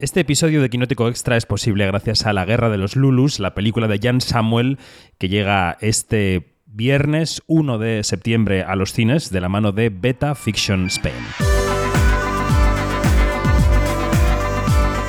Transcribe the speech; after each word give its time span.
Este 0.00 0.20
episodio 0.20 0.62
de 0.62 0.70
Quinótico 0.70 1.08
Extra 1.08 1.36
es 1.36 1.44
posible 1.44 1.84
gracias 1.84 2.24
a 2.24 2.32
La 2.32 2.44
Guerra 2.44 2.68
de 2.68 2.78
los 2.78 2.94
Lulus, 2.94 3.40
la 3.40 3.54
película 3.54 3.88
de 3.88 3.98
Jan 4.00 4.20
Samuel, 4.20 4.78
que 5.18 5.28
llega 5.28 5.76
este 5.80 6.54
viernes 6.66 7.42
1 7.48 7.78
de 7.78 8.04
septiembre 8.04 8.62
a 8.62 8.76
los 8.76 8.92
cines 8.92 9.30
de 9.30 9.40
la 9.40 9.48
mano 9.48 9.72
de 9.72 9.88
Beta 9.88 10.36
Fiction 10.36 10.86
Spain. 10.86 11.16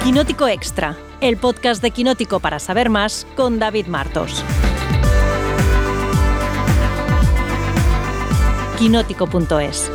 Quinótico 0.04 0.48
Extra, 0.48 0.98
el 1.22 1.38
podcast 1.38 1.84
de 1.84 1.92
Quinótico 1.92 2.40
para 2.40 2.58
saber 2.58 2.90
más 2.90 3.28
con 3.36 3.60
David 3.60 3.86
Martos. 3.86 4.44
Quinótico.es 8.80 9.92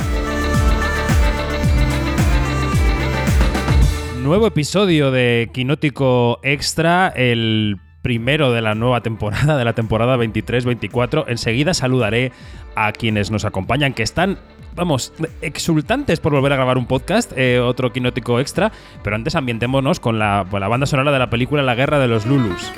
Nuevo 4.25 4.47
episodio 4.47 5.11
de 5.11 5.51
Quinótico 5.53 6.41
Extra, 6.43 7.09
el 7.09 7.77
primero 8.01 8.53
de 8.53 8.63
la 8.63 8.75
nueva 8.75 9.03
temporada, 9.03 9.59
de 9.59 9.67
la 9.67 9.75
temporada 9.75 10.17
23-24. 10.17 11.27
Enseguida 11.29 11.75
saludaré 11.75 12.33
a 12.75 12.93
quienes 12.93 13.31
nos 13.31 13.45
acompañan, 13.45 13.93
que 13.93 14.03
están, 14.03 14.39
vamos, 14.75 15.13
exultantes 15.43 16.21
por 16.21 16.33
volver 16.33 16.55
a 16.55 16.57
grabar 16.57 16.79
un 16.79 16.87
podcast, 16.87 17.33
eh, 17.37 17.61
otro 17.61 17.93
Quinótico 17.93 18.41
Extra, 18.41 18.73
pero 19.03 19.15
antes 19.15 19.35
ambientémonos 19.35 20.01
con 20.01 20.19
la, 20.19 20.47
con 20.51 20.59
la 20.63 20.69
banda 20.69 20.87
sonora 20.87 21.13
de 21.13 21.19
la 21.19 21.29
película 21.29 21.63
La 21.63 21.75
Guerra 21.75 21.99
de 21.99 22.09
los 22.09 22.25
Lulus. 22.25 22.73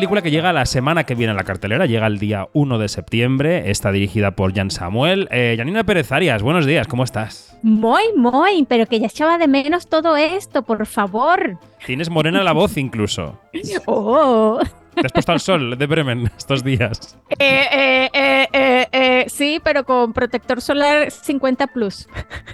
Película 0.00 0.22
que 0.22 0.30
llega 0.30 0.54
la 0.54 0.64
semana 0.64 1.04
que 1.04 1.14
viene 1.14 1.32
a 1.32 1.36
la 1.36 1.44
cartelera, 1.44 1.84
llega 1.84 2.06
el 2.06 2.18
día 2.18 2.48
1 2.54 2.78
de 2.78 2.88
septiembre, 2.88 3.70
está 3.70 3.92
dirigida 3.92 4.30
por 4.30 4.54
Jan 4.54 4.70
Samuel. 4.70 5.28
Eh, 5.30 5.56
Janina 5.58 5.84
Pérez 5.84 6.10
Arias, 6.10 6.42
buenos 6.42 6.64
días, 6.64 6.88
¿cómo 6.88 7.04
estás? 7.04 7.54
Muy, 7.62 8.04
muy, 8.16 8.64
pero 8.66 8.86
que 8.86 8.98
ya 8.98 9.08
echaba 9.08 9.36
de 9.36 9.46
menos 9.46 9.88
todo 9.88 10.16
esto, 10.16 10.62
por 10.62 10.86
favor. 10.86 11.58
Tienes 11.84 12.08
morena 12.08 12.42
la 12.42 12.52
voz 12.52 12.78
incluso. 12.78 13.38
Oh. 13.84 14.58
Te 14.94 15.06
has 15.06 15.12
puesto 15.12 15.32
al 15.32 15.40
sol 15.40 15.78
de 15.78 15.86
Bremen 15.86 16.30
estos 16.36 16.62
días. 16.64 17.16
Eh, 17.38 17.66
eh, 17.72 18.10
eh, 18.12 18.48
eh, 18.52 18.88
eh, 18.92 19.24
sí, 19.28 19.60
pero 19.62 19.84
con 19.84 20.12
protector 20.12 20.60
solar 20.60 21.10
50 21.10 21.66
plus. 21.68 22.08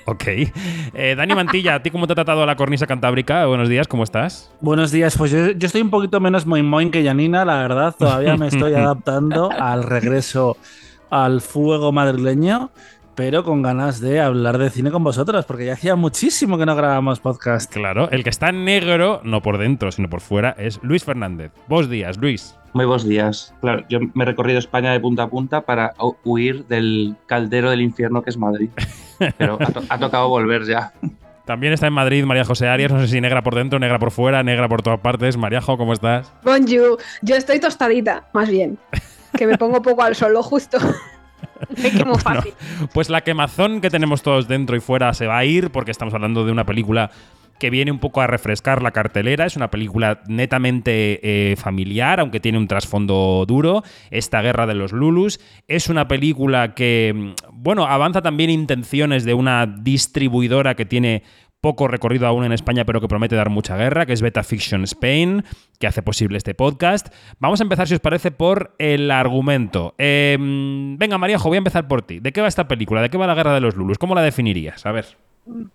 Ok. 0.04 0.24
Eh, 0.26 1.14
Dani 1.16 1.34
Mantilla, 1.34 1.76
¿a 1.76 1.82
ti 1.82 1.90
cómo 1.90 2.06
te 2.06 2.12
ha 2.12 2.16
tratado 2.16 2.44
la 2.46 2.56
cornisa 2.56 2.86
cantábrica? 2.86 3.46
Buenos 3.46 3.68
días, 3.68 3.88
¿cómo 3.88 4.04
estás? 4.04 4.52
Buenos 4.60 4.90
días, 4.92 5.16
pues 5.16 5.30
yo, 5.30 5.52
yo 5.52 5.66
estoy 5.66 5.82
un 5.82 5.90
poquito 5.90 6.20
menos 6.20 6.46
moin 6.46 6.64
moin 6.66 6.90
que 6.90 7.04
Janina, 7.04 7.44
la 7.44 7.56
verdad, 7.56 7.94
todavía 7.98 8.36
me 8.36 8.48
estoy 8.48 8.74
adaptando 8.74 9.50
al 9.50 9.82
regreso 9.82 10.56
al 11.08 11.40
fuego 11.40 11.92
madrileño, 11.92 12.70
pero 13.16 13.42
con 13.42 13.62
ganas 13.62 13.98
de 14.00 14.20
hablar 14.20 14.58
de 14.58 14.70
cine 14.70 14.90
con 14.92 15.02
vosotros, 15.02 15.44
porque 15.46 15.66
ya 15.66 15.72
hacía 15.72 15.96
muchísimo 15.96 16.56
que 16.58 16.66
no 16.66 16.76
grabamos 16.76 17.18
podcast. 17.18 17.72
Claro, 17.72 18.08
el 18.12 18.22
que 18.22 18.30
está 18.30 18.52
negro, 18.52 19.20
no 19.24 19.42
por 19.42 19.58
dentro, 19.58 19.90
sino 19.90 20.08
por 20.08 20.20
fuera, 20.20 20.54
es 20.58 20.78
Luis 20.82 21.02
Fernández. 21.04 21.50
Vos 21.66 21.90
días, 21.90 22.18
Luis. 22.18 22.54
Muy 22.74 22.84
buenos 22.84 23.08
días. 23.08 23.54
Claro, 23.62 23.84
yo 23.88 23.98
me 24.14 24.22
he 24.24 24.26
recorrido 24.26 24.58
España 24.58 24.92
de 24.92 25.00
punta 25.00 25.22
a 25.24 25.28
punta 25.30 25.62
para 25.62 25.94
hu- 25.94 26.16
huir 26.24 26.66
del 26.66 27.16
caldero 27.26 27.70
del 27.70 27.80
infierno 27.80 28.22
que 28.22 28.30
es 28.30 28.36
Madrid. 28.36 28.68
Pero 29.38 29.56
ha, 29.60 29.66
to- 29.72 29.82
ha 29.88 29.98
tocado 29.98 30.28
volver 30.28 30.64
ya. 30.66 30.92
También 31.46 31.72
está 31.72 31.86
en 31.86 31.92
Madrid 31.94 32.24
María 32.24 32.44
José 32.44 32.68
Arias, 32.68 32.92
no 32.92 33.00
sé 33.00 33.08
si 33.08 33.20
negra 33.20 33.42
por 33.42 33.54
dentro, 33.54 33.78
negra 33.78 33.98
por 33.98 34.10
fuera, 34.10 34.42
negra 34.42 34.68
por 34.68 34.82
todas 34.82 35.00
partes. 35.00 35.36
Mariajo, 35.38 35.78
¿cómo 35.78 35.92
estás? 35.94 36.30
Bonjour, 36.44 36.98
yo 37.22 37.36
estoy 37.36 37.60
tostadita, 37.60 38.28
más 38.34 38.50
bien. 38.50 38.78
Que 39.38 39.46
me 39.46 39.56
pongo 39.56 39.80
poco 39.80 40.02
al 40.02 40.14
sol, 40.16 40.32
lo 40.34 40.42
justo. 40.42 40.76
Bueno, 41.96 42.14
fácil. 42.16 42.52
Pues 42.92 43.08
la 43.08 43.22
quemazón 43.22 43.80
que 43.80 43.90
tenemos 43.90 44.22
todos 44.22 44.48
dentro 44.48 44.76
y 44.76 44.80
fuera 44.80 45.12
se 45.14 45.26
va 45.26 45.38
a 45.38 45.44
ir 45.44 45.70
porque 45.70 45.90
estamos 45.90 46.14
hablando 46.14 46.44
de 46.44 46.52
una 46.52 46.64
película 46.64 47.10
que 47.58 47.70
viene 47.70 47.90
un 47.90 47.98
poco 47.98 48.20
a 48.20 48.26
refrescar 48.26 48.82
la 48.82 48.90
cartelera. 48.90 49.46
Es 49.46 49.56
una 49.56 49.70
película 49.70 50.20
netamente 50.28 51.20
eh, 51.22 51.56
familiar, 51.56 52.20
aunque 52.20 52.40
tiene 52.40 52.58
un 52.58 52.68
trasfondo 52.68 53.44
duro. 53.46 53.82
Esta 54.10 54.42
guerra 54.42 54.66
de 54.66 54.74
los 54.74 54.92
Lulus. 54.92 55.40
Es 55.66 55.88
una 55.88 56.08
película 56.08 56.74
que, 56.74 57.12
mm, 57.14 57.52
bueno, 57.52 57.86
avanza 57.86 58.22
también 58.22 58.50
intenciones 58.50 59.24
de 59.24 59.34
una 59.34 59.66
distribuidora 59.66 60.74
que 60.74 60.84
tiene 60.84 61.22
poco 61.66 61.88
recorrido 61.88 62.28
aún 62.28 62.44
en 62.44 62.52
España, 62.52 62.84
pero 62.84 63.00
que 63.00 63.08
promete 63.08 63.34
dar 63.34 63.50
mucha 63.50 63.76
guerra, 63.76 64.06
que 64.06 64.12
es 64.12 64.22
Beta 64.22 64.44
Fiction 64.44 64.84
Spain, 64.84 65.42
que 65.80 65.88
hace 65.88 66.00
posible 66.00 66.38
este 66.38 66.54
podcast. 66.54 67.12
Vamos 67.40 67.58
a 67.58 67.64
empezar, 67.64 67.88
si 67.88 67.94
os 67.94 67.98
parece, 67.98 68.30
por 68.30 68.76
el 68.78 69.10
argumento. 69.10 69.96
Eh, 69.98 70.36
venga, 70.38 71.18
Maríajo, 71.18 71.48
voy 71.48 71.56
a 71.56 71.58
empezar 71.58 71.88
por 71.88 72.02
ti. 72.02 72.20
¿De 72.20 72.30
qué 72.30 72.40
va 72.40 72.46
esta 72.46 72.68
película? 72.68 73.02
¿De 73.02 73.10
qué 73.10 73.18
va 73.18 73.26
la 73.26 73.34
guerra 73.34 73.52
de 73.52 73.60
los 73.60 73.74
Lulus? 73.74 73.98
¿Cómo 73.98 74.14
la 74.14 74.22
definirías? 74.22 74.86
A 74.86 74.92
ver. 74.92 75.16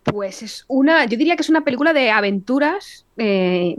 Pues 0.03 0.43
es 0.43 0.63
una, 0.69 1.03
yo 1.03 1.17
diría 1.17 1.35
que 1.35 1.41
es 1.41 1.49
una 1.49 1.65
película 1.65 1.91
de 1.91 2.09
aventuras 2.09 3.05
eh, 3.17 3.75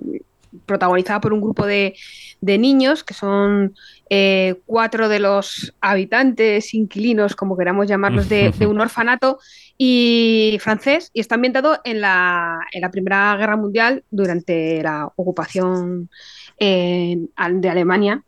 protagonizada 0.67 1.21
por 1.21 1.33
un 1.33 1.41
grupo 1.41 1.67
de, 1.67 1.95
de 2.41 2.59
niños 2.59 3.05
que 3.05 3.15
son 3.15 3.75
eh, 4.11 4.57
cuatro 4.67 5.09
de 5.09 5.19
los 5.19 5.75
habitantes, 5.81 6.75
inquilinos, 6.75 7.35
como 7.35 7.57
queramos 7.57 7.89
llamarlos, 7.89 8.29
de, 8.29 8.51
de 8.51 8.67
un 8.67 8.81
orfanato 8.83 9.39
y 9.79 10.59
francés 10.61 11.11
y 11.13 11.21
está 11.21 11.37
ambientado 11.37 11.81
en 11.85 12.01
la, 12.01 12.61
en 12.73 12.83
la 12.83 12.91
Primera 12.91 13.37
Guerra 13.37 13.57
Mundial 13.57 14.05
durante 14.11 14.83
la 14.83 15.11
ocupación 15.17 16.11
eh, 16.59 17.17
de 17.51 17.69
Alemania. 17.69 18.23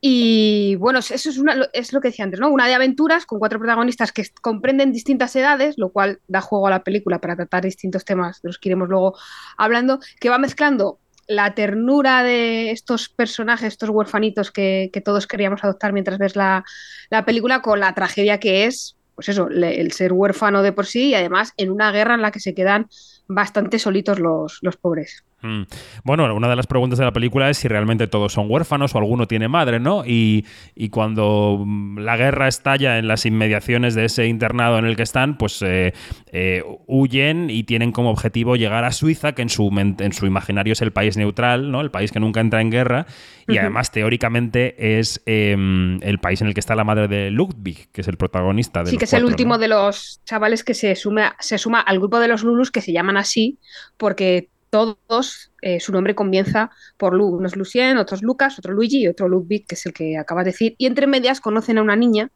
Y 0.00 0.76
bueno, 0.76 1.00
eso 1.00 1.14
es, 1.14 1.38
una, 1.38 1.68
es 1.72 1.92
lo 1.92 2.00
que 2.00 2.08
decía 2.08 2.24
antes, 2.24 2.38
¿no? 2.38 2.48
Una 2.48 2.66
de 2.66 2.74
aventuras 2.74 3.26
con 3.26 3.38
cuatro 3.38 3.58
protagonistas 3.58 4.12
que 4.12 4.24
comprenden 4.40 4.92
distintas 4.92 5.34
edades, 5.34 5.78
lo 5.78 5.90
cual 5.90 6.20
da 6.28 6.40
juego 6.40 6.68
a 6.68 6.70
la 6.70 6.84
película 6.84 7.20
para 7.20 7.34
tratar 7.34 7.64
distintos 7.64 8.04
temas 8.04 8.40
de 8.42 8.50
los 8.50 8.58
que 8.58 8.68
iremos 8.68 8.88
luego 8.88 9.16
hablando, 9.56 9.98
que 10.20 10.28
va 10.28 10.38
mezclando 10.38 11.00
la 11.26 11.54
ternura 11.54 12.22
de 12.22 12.70
estos 12.70 13.08
personajes, 13.08 13.68
estos 13.68 13.90
huerfanitos 13.90 14.50
que, 14.50 14.90
todos 15.04 15.26
queríamos 15.26 15.62
adoptar 15.64 15.92
mientras 15.92 16.18
ves 16.18 16.36
la, 16.36 16.64
la, 17.10 17.24
película, 17.24 17.62
con 17.62 17.80
la 17.80 17.94
tragedia 17.94 18.38
que 18.38 18.66
es, 18.66 18.96
pues 19.14 19.28
eso, 19.28 19.48
el 19.48 19.92
ser 19.92 20.12
huérfano 20.12 20.62
de 20.62 20.72
por 20.72 20.86
sí 20.86 21.08
y 21.08 21.14
además 21.14 21.52
en 21.56 21.70
una 21.70 21.90
guerra 21.90 22.14
en 22.14 22.22
la 22.22 22.30
que 22.30 22.40
se 22.40 22.54
quedan 22.54 22.88
bastante 23.28 23.78
solitos 23.78 24.18
los, 24.18 24.58
los 24.62 24.76
pobres. 24.76 25.24
Mm. 25.42 25.62
Bueno, 26.04 26.34
una 26.34 26.48
de 26.48 26.56
las 26.56 26.66
preguntas 26.66 26.98
de 26.98 27.04
la 27.04 27.12
película 27.12 27.50
es 27.50 27.58
si 27.58 27.68
realmente 27.68 28.06
todos 28.06 28.32
son 28.32 28.50
huérfanos 28.50 28.94
o 28.94 28.98
alguno 28.98 29.26
tiene 29.26 29.48
madre, 29.48 29.78
¿no? 29.78 30.04
Y, 30.06 30.46
y 30.74 30.88
cuando 30.88 31.62
mm, 31.64 31.98
la 31.98 32.16
guerra 32.16 32.48
estalla 32.48 32.98
en 32.98 33.06
las 33.06 33.26
inmediaciones 33.26 33.94
de 33.94 34.06
ese 34.06 34.26
internado 34.26 34.78
en 34.78 34.86
el 34.86 34.96
que 34.96 35.02
están, 35.02 35.36
pues 35.36 35.60
eh, 35.62 35.92
eh, 36.32 36.64
huyen 36.86 37.50
y 37.50 37.64
tienen 37.64 37.92
como 37.92 38.10
objetivo 38.10 38.56
llegar 38.56 38.84
a 38.84 38.92
Suiza, 38.92 39.32
que 39.32 39.42
en 39.42 39.50
su, 39.50 39.70
en 39.76 40.12
su 40.12 40.26
imaginario 40.26 40.72
es 40.72 40.82
el 40.82 40.92
país 40.92 41.16
neutral, 41.16 41.70
¿no? 41.70 41.80
El 41.80 41.90
país 41.90 42.12
que 42.12 42.20
nunca 42.20 42.40
entra 42.40 42.60
en 42.60 42.70
guerra. 42.70 43.06
Y 43.48 43.52
uh 43.52 43.54
-huh. 43.54 43.60
además, 43.60 43.92
teóricamente, 43.92 44.98
es 44.98 45.22
eh, 45.26 45.52
el 46.00 46.18
país 46.18 46.40
en 46.40 46.48
el 46.48 46.54
que 46.54 46.60
está 46.60 46.74
la 46.74 46.84
madre 46.84 47.08
de 47.08 47.30
Ludwig, 47.30 47.92
que 47.92 48.00
es 48.00 48.08
el 48.08 48.16
protagonista 48.16 48.80
de 48.80 48.86
Sí, 48.86 48.96
los 48.96 48.98
que 48.98 49.04
es 49.04 49.10
cuatro, 49.10 49.26
el 49.26 49.32
último 49.32 49.54
¿no? 49.54 49.58
de 49.58 49.68
los 49.68 50.20
chavales 50.24 50.64
que 50.64 50.74
se 50.74 50.96
suma, 50.96 51.36
se 51.38 51.58
suma 51.58 51.80
al 51.80 51.98
grupo 51.98 52.18
de 52.18 52.28
los 52.28 52.42
Lulus 52.42 52.70
que 52.70 52.80
se 52.80 52.92
llaman 52.92 53.15
así 53.16 53.58
porque 53.96 54.48
todos, 54.70 55.50
eh, 55.62 55.80
su 55.80 55.92
nombre 55.92 56.14
comienza 56.14 56.70
por 56.96 57.14
Lu. 57.14 57.26
Uno 57.28 57.46
es 57.46 57.56
Lucien, 57.56 57.96
otro 57.98 58.16
es 58.16 58.22
Lucas, 58.22 58.58
otro 58.58 58.72
Luigi 58.74 59.02
y 59.04 59.08
otro 59.08 59.28
Ludwig, 59.28 59.66
que 59.66 59.74
es 59.74 59.86
el 59.86 59.92
que 59.92 60.18
acabas 60.18 60.44
de 60.44 60.50
decir. 60.50 60.74
Y 60.76 60.86
entre 60.86 61.06
medias 61.06 61.40
conocen 61.40 61.78
a 61.78 61.82
una 61.82 61.96
niña 61.96 62.30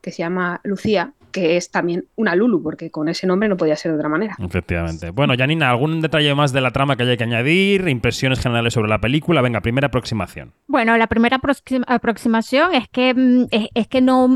que 0.00 0.10
se 0.12 0.18
llama 0.18 0.60
Lucía, 0.64 1.12
que 1.32 1.56
es 1.56 1.70
también 1.70 2.04
una 2.16 2.34
Lulu, 2.34 2.62
porque 2.62 2.90
con 2.90 3.08
ese 3.08 3.26
nombre 3.26 3.48
no 3.48 3.56
podía 3.56 3.76
ser 3.76 3.92
de 3.92 3.98
otra 3.98 4.08
manera. 4.08 4.36
Efectivamente. 4.38 5.10
Bueno, 5.10 5.34
Janina, 5.36 5.70
¿algún 5.70 6.00
detalle 6.00 6.34
más 6.34 6.52
de 6.52 6.60
la 6.60 6.70
trama 6.72 6.96
que 6.96 7.04
haya 7.04 7.16
que 7.16 7.24
añadir? 7.24 7.88
Impresiones 7.88 8.40
generales 8.40 8.74
sobre 8.74 8.88
la 8.88 9.00
película. 9.00 9.40
Venga, 9.40 9.60
primera 9.60 9.86
aproximación. 9.86 10.52
Bueno, 10.66 10.96
la 10.98 11.06
primera 11.06 11.38
aproxima- 11.38 11.84
aproximación 11.86 12.74
es 12.74 12.88
que, 12.88 13.14
mm, 13.14 13.46
es, 13.50 13.68
es 13.74 13.88
que 13.88 14.00
no, 14.00 14.28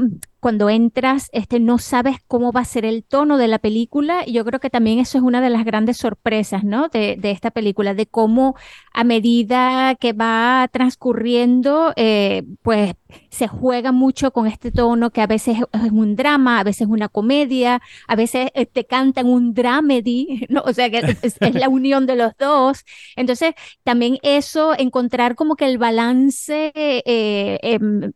cuando 0.43 0.69
entras, 0.69 1.29
este, 1.33 1.61
no 1.61 1.79
sabes 1.79 2.17
cómo 2.27 2.51
va 2.51 2.63
a 2.63 2.65
ser 2.65 2.85
el 2.85 3.05
tono 3.05 3.39
de 3.39 3.47
la 3.47 3.61
película. 3.61 4.25
Y 4.27 4.33
yo 4.33 4.45
creo 4.45 4.59
que 4.59 4.71
también 4.71 4.99
eso 4.99 5.17
es 5.17 5.23
una 5.23 5.41
de 5.41 5.51
las 5.51 5.65
grandes 5.65 5.99
sorpresas, 5.99 6.65
¿no? 6.65 6.89
De, 6.89 7.15
de 7.17 7.31
esta 7.31 7.53
película, 7.53 7.95
de 7.95 8.07
cómo 8.07 8.57
a 8.93 9.05
medida 9.05 9.95
que 9.95 10.13
va 10.13 10.69
transcurriendo, 10.73 11.93
eh, 11.95 12.43
pues 12.63 12.95
se 13.31 13.47
juega 13.47 13.93
mucho 13.93 14.33
con 14.33 14.49
este 14.49 14.73
tono 14.73 15.11
que 15.11 15.21
a 15.21 15.29
veces 15.29 15.59
es 15.73 15.93
un 15.93 16.17
drama, 16.17 16.59
a 16.59 16.65
veces 16.65 16.89
una 16.89 17.09
comedia, 17.09 17.81
a 18.09 18.17
veces 18.17 18.51
eh, 18.55 18.67
te 18.67 18.85
cantan 18.85 19.27
un 19.27 19.55
dramedy, 19.55 20.47
¿no? 20.49 20.63
O 20.63 20.73
sea 20.73 20.91
que 20.91 20.99
es, 21.23 21.37
es 21.41 21.55
la 21.55 21.69
unión 21.71 22.05
de 22.07 22.17
los 22.17 22.33
dos. 22.37 22.85
Entonces, 23.15 23.55
también 23.85 24.19
eso, 24.23 24.75
encontrar 24.77 25.37
como 25.37 25.55
que 25.55 25.67
el 25.67 25.79
balance 25.79 26.73
eh, 26.75 27.59
em, 27.63 28.13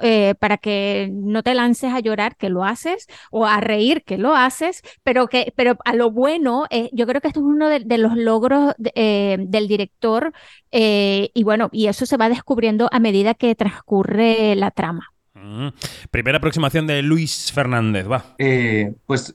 eh, 0.00 0.34
para 0.38 0.56
que 0.58 1.08
no 1.12 1.42
te 1.42 1.54
lances 1.54 1.92
a 1.92 2.00
llorar, 2.00 2.36
que 2.36 2.48
lo 2.48 2.64
haces, 2.64 3.06
o 3.30 3.46
a 3.46 3.60
reír, 3.60 4.02
que 4.04 4.18
lo 4.18 4.34
haces, 4.34 4.82
pero 5.02 5.26
que, 5.28 5.52
pero 5.56 5.76
a 5.84 5.94
lo 5.94 6.10
bueno, 6.10 6.64
eh, 6.70 6.88
yo 6.92 7.06
creo 7.06 7.20
que 7.20 7.28
esto 7.28 7.40
es 7.40 7.46
uno 7.46 7.68
de, 7.68 7.80
de 7.80 7.98
los 7.98 8.16
logros 8.16 8.74
de- 8.78 8.92
eh, 8.94 9.36
del 9.40 9.68
director, 9.68 10.32
eh, 10.72 11.30
y 11.34 11.44
bueno, 11.44 11.68
y 11.72 11.86
eso 11.86 12.06
se 12.06 12.16
va 12.16 12.28
descubriendo 12.28 12.88
a 12.92 12.98
medida 13.00 13.34
que 13.34 13.54
transcurre 13.54 14.54
la 14.56 14.70
trama. 14.70 15.08
Mm. 15.34 15.68
Primera 16.10 16.38
aproximación 16.38 16.86
de 16.86 17.02
Luis 17.02 17.52
Fernández, 17.52 18.10
va. 18.10 18.24
Eh, 18.38 18.92
pues, 19.06 19.34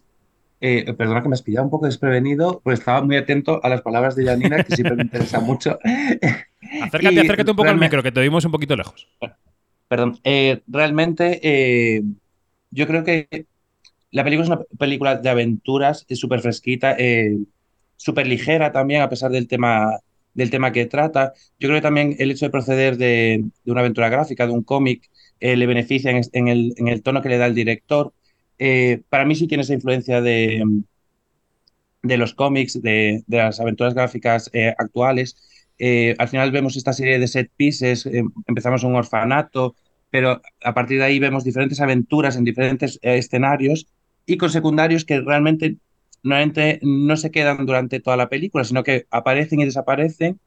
eh, 0.61 0.93
perdona 0.93 1.21
que 1.21 1.29
me 1.29 1.33
has 1.35 1.41
pillado 1.41 1.65
un 1.65 1.69
poco 1.71 1.85
desprevenido, 1.85 2.61
pues 2.63 2.79
estaba 2.79 3.01
muy 3.01 3.17
atento 3.17 3.59
a 3.63 3.69
las 3.69 3.81
palabras 3.81 4.15
de 4.15 4.25
Janina, 4.25 4.63
que 4.63 4.75
siempre 4.75 4.95
me 4.95 5.03
interesa 5.03 5.39
mucho. 5.39 5.77
Acércate, 6.81 7.13
Y 7.15 7.19
acércate 7.19 7.51
un 7.51 7.57
poco 7.57 7.69
al 7.69 7.77
micro, 7.79 8.01
que 8.03 8.11
te 8.11 8.19
oímos 8.19 8.43
un 8.45 8.51
poquito 8.51 8.75
lejos. 8.75 9.07
Perdón, 9.87 10.19
eh, 10.23 10.61
realmente 10.67 11.39
eh, 11.43 12.01
yo 12.71 12.87
creo 12.87 13.03
que 13.03 13.45
la 14.11 14.23
película 14.23 14.43
es 14.45 14.49
una 14.49 14.61
película 14.79 15.15
de 15.17 15.29
aventuras, 15.29 16.05
es 16.09 16.19
súper 16.19 16.41
fresquita, 16.41 16.95
eh, 16.97 17.37
súper 17.97 18.27
ligera 18.27 18.71
también, 18.71 19.01
a 19.01 19.09
pesar 19.09 19.31
del 19.31 19.47
tema, 19.47 19.99
del 20.33 20.49
tema 20.49 20.71
que 20.71 20.85
trata. 20.87 21.33
Yo 21.59 21.67
creo 21.69 21.79
que 21.79 21.83
también 21.83 22.15
el 22.19 22.31
hecho 22.31 22.45
de 22.45 22.51
proceder 22.51 22.97
de, 22.97 23.45
una 23.65 23.81
aventura 23.81 24.09
gráfica, 24.09 24.47
de 24.47 24.53
un 24.53 24.63
cómic, 24.63 25.09
eh, 25.39 25.55
le 25.55 25.67
beneficia 25.67 26.11
en, 26.11 26.47
el, 26.47 27.01
tono 27.03 27.21
que 27.21 27.29
le 27.29 27.37
da 27.37 27.45
el 27.45 27.55
director. 27.55 28.13
Para 29.09 29.25
mí 29.25 29.35
sí 29.35 29.47
tiene 29.47 29.63
esa 29.63 29.73
influencia 29.73 30.21
de, 30.21 30.63
los 32.03 32.33
cómics, 32.33 32.81
de, 32.81 33.23
las 33.27 33.59
aventuras 33.59 33.93
gráficas 33.93 34.49
actuales. 34.77 35.37
Eh, 35.77 36.15
al 36.17 36.27
final 36.29 36.51
vemos 36.51 36.75
esta 36.77 36.93
serie 36.93 37.19
de 37.19 37.27
set 37.27 37.51
pieces, 37.55 38.05
eh, 38.05 38.23
empezamos 38.47 38.83
un 38.83 38.95
orfanato, 38.95 39.75
pero 40.09 40.41
a 40.63 40.73
partir 40.73 40.99
de 40.99 41.05
ahí 41.05 41.19
vemos 41.19 41.43
diferentes 41.43 41.81
aventuras 41.81 42.35
en 42.37 42.43
diferentes 42.45 42.97
eh, 43.01 43.17
escenarios 43.17 43.87
y 44.25 44.37
con 44.37 44.49
secundarios 44.49 45.05
que 45.05 45.21
realmente 45.21 45.77
no 46.81 47.17
se 47.17 47.31
quedan 47.31 47.65
durante 47.65 47.99
toda 47.99 48.17
la 48.17 48.29
película, 48.29 48.63
sino 48.63 48.83
que 48.83 49.05
aparecen 49.11 49.59
y 49.61 49.65
desaparecen. 49.65 50.39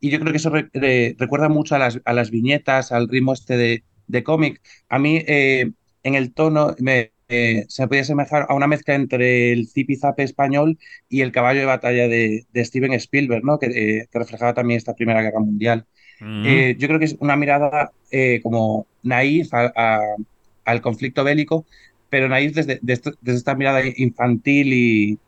Y 0.00 0.10
yo 0.10 0.18
creo 0.20 0.32
que 0.32 0.38
eso 0.38 0.50
re- 0.50 0.70
re- 0.72 1.14
recuerda 1.18 1.48
mucho 1.48 1.74
a 1.74 1.78
las, 1.78 2.00
a 2.04 2.12
las 2.12 2.30
viñetas, 2.30 2.92
al 2.92 3.08
ritmo 3.08 3.32
este 3.32 3.56
de, 3.56 3.84
de 4.06 4.22
cómic. 4.24 4.60
A 4.88 4.98
mí, 4.98 5.22
en 5.26 6.14
el 6.14 6.32
tono, 6.34 6.74
me, 6.78 7.12
eh, 7.28 7.64
se 7.68 7.86
podía 7.88 8.02
asemejar 8.02 8.46
a 8.48 8.54
una 8.54 8.66
mezcla 8.66 8.94
entre 8.94 9.52
el 9.52 9.68
zipizape 9.68 10.22
español 10.22 10.78
y 11.08 11.22
el 11.22 11.32
caballo 11.32 11.60
de 11.60 11.66
batalla 11.66 12.08
de, 12.08 12.46
de 12.52 12.64
Steven 12.64 12.92
Spielberg, 12.94 13.44
¿no? 13.44 13.58
que, 13.58 13.66
eh, 14.00 14.08
que 14.10 14.18
reflejaba 14.18 14.54
también 14.54 14.78
esta 14.78 14.94
Primera 14.94 15.22
Guerra 15.22 15.40
Mundial. 15.40 15.86
Mm. 16.20 16.46
Eh, 16.46 16.76
yo 16.78 16.88
creo 16.88 16.98
que 16.98 17.06
es 17.06 17.16
una 17.20 17.36
mirada 17.36 17.92
eh, 18.10 18.40
como 18.42 18.88
naif 19.02 19.52
a- 19.54 19.72
a- 19.76 20.00
al 20.64 20.80
conflicto 20.82 21.24
bélico, 21.24 21.66
pero 22.08 22.28
naif 22.28 22.54
desde, 22.54 22.78
desde 22.82 23.12
esta 23.38 23.54
mirada 23.56 23.82
infantil 23.96 24.72
y, 24.72 25.20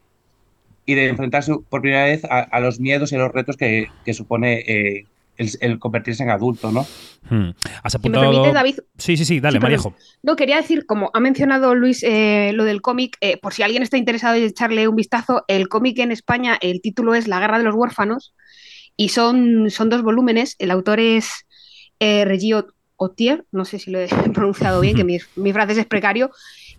y 0.87 0.94
de 0.94 1.09
enfrentarse 1.09 1.53
por 1.69 1.83
primera 1.83 2.05
vez 2.05 2.25
a, 2.25 2.41
a 2.41 2.61
los 2.61 2.81
miedos 2.81 3.12
y 3.12 3.17
a 3.17 3.19
los 3.19 3.33
retos 3.33 3.56
que, 3.56 3.94
que 4.05 4.15
supone 4.15 4.61
eh, 4.67 5.09
el, 5.38 5.50
el 5.61 5.79
convertirse 5.79 6.23
en 6.23 6.31
adulto, 6.31 6.70
¿no? 6.73 6.82
Mm. 7.31 7.50
Has 7.82 7.93
Si 7.93 7.99
me 7.99 8.00
apuntado. 8.19 8.31
permite, 8.31 8.52
David, 8.52 8.79
Sí, 8.99 9.17
sí, 9.17 9.25
sí, 9.25 9.40
dale, 9.40 9.58
Sí. 9.58 9.62
Maríajo. 9.62 9.94
No, 10.23 10.37
quería 10.37 10.56
decir, 10.56 10.85
como 10.85 11.11
ha 11.14 11.20
mencionado 11.20 11.75
Luis 11.75 12.02
eh, 12.02 12.52
lo 12.55 12.64
del 12.64 12.82
cómic, 12.82 13.17
eh, 13.20 13.38
por 13.38 13.55
si 13.55 13.62
alguien 13.62 13.82
está 13.82 13.96
interesado 13.96 14.35
en 14.35 14.43
echarle 14.44 14.87
un 14.88 14.96
vistazo, 14.96 15.44
el 15.49 15.69
cómic 15.69 15.99
en 16.00 16.12
España, 16.12 16.58
el 16.61 16.81
título 16.82 17.14
es 17.14 17.26
La 17.29 17.40
Guerra 17.40 17.58
de 17.58 17.64
los 17.64 17.75
Huérfanos 17.75 18.35
y 18.96 19.08
son, 19.11 19.70
son 19.70 19.88
dos 19.88 20.02
volúmenes. 20.02 20.56
El 20.58 20.70
autor 20.70 21.00
es 21.00 21.46
eh, 22.00 22.25
Regis 22.25 22.55
Otier, 22.96 23.44
no 23.52 23.64
sé 23.64 23.79
si 23.79 23.91
lo 23.93 24.00
he 24.00 24.08
pronunciado 24.34 24.81
bien, 24.81 24.96
que 24.96 25.05
mi, 25.05 25.19
mi 25.37 25.52
francés 25.52 25.79
es 25.79 25.87
precario. 25.87 26.31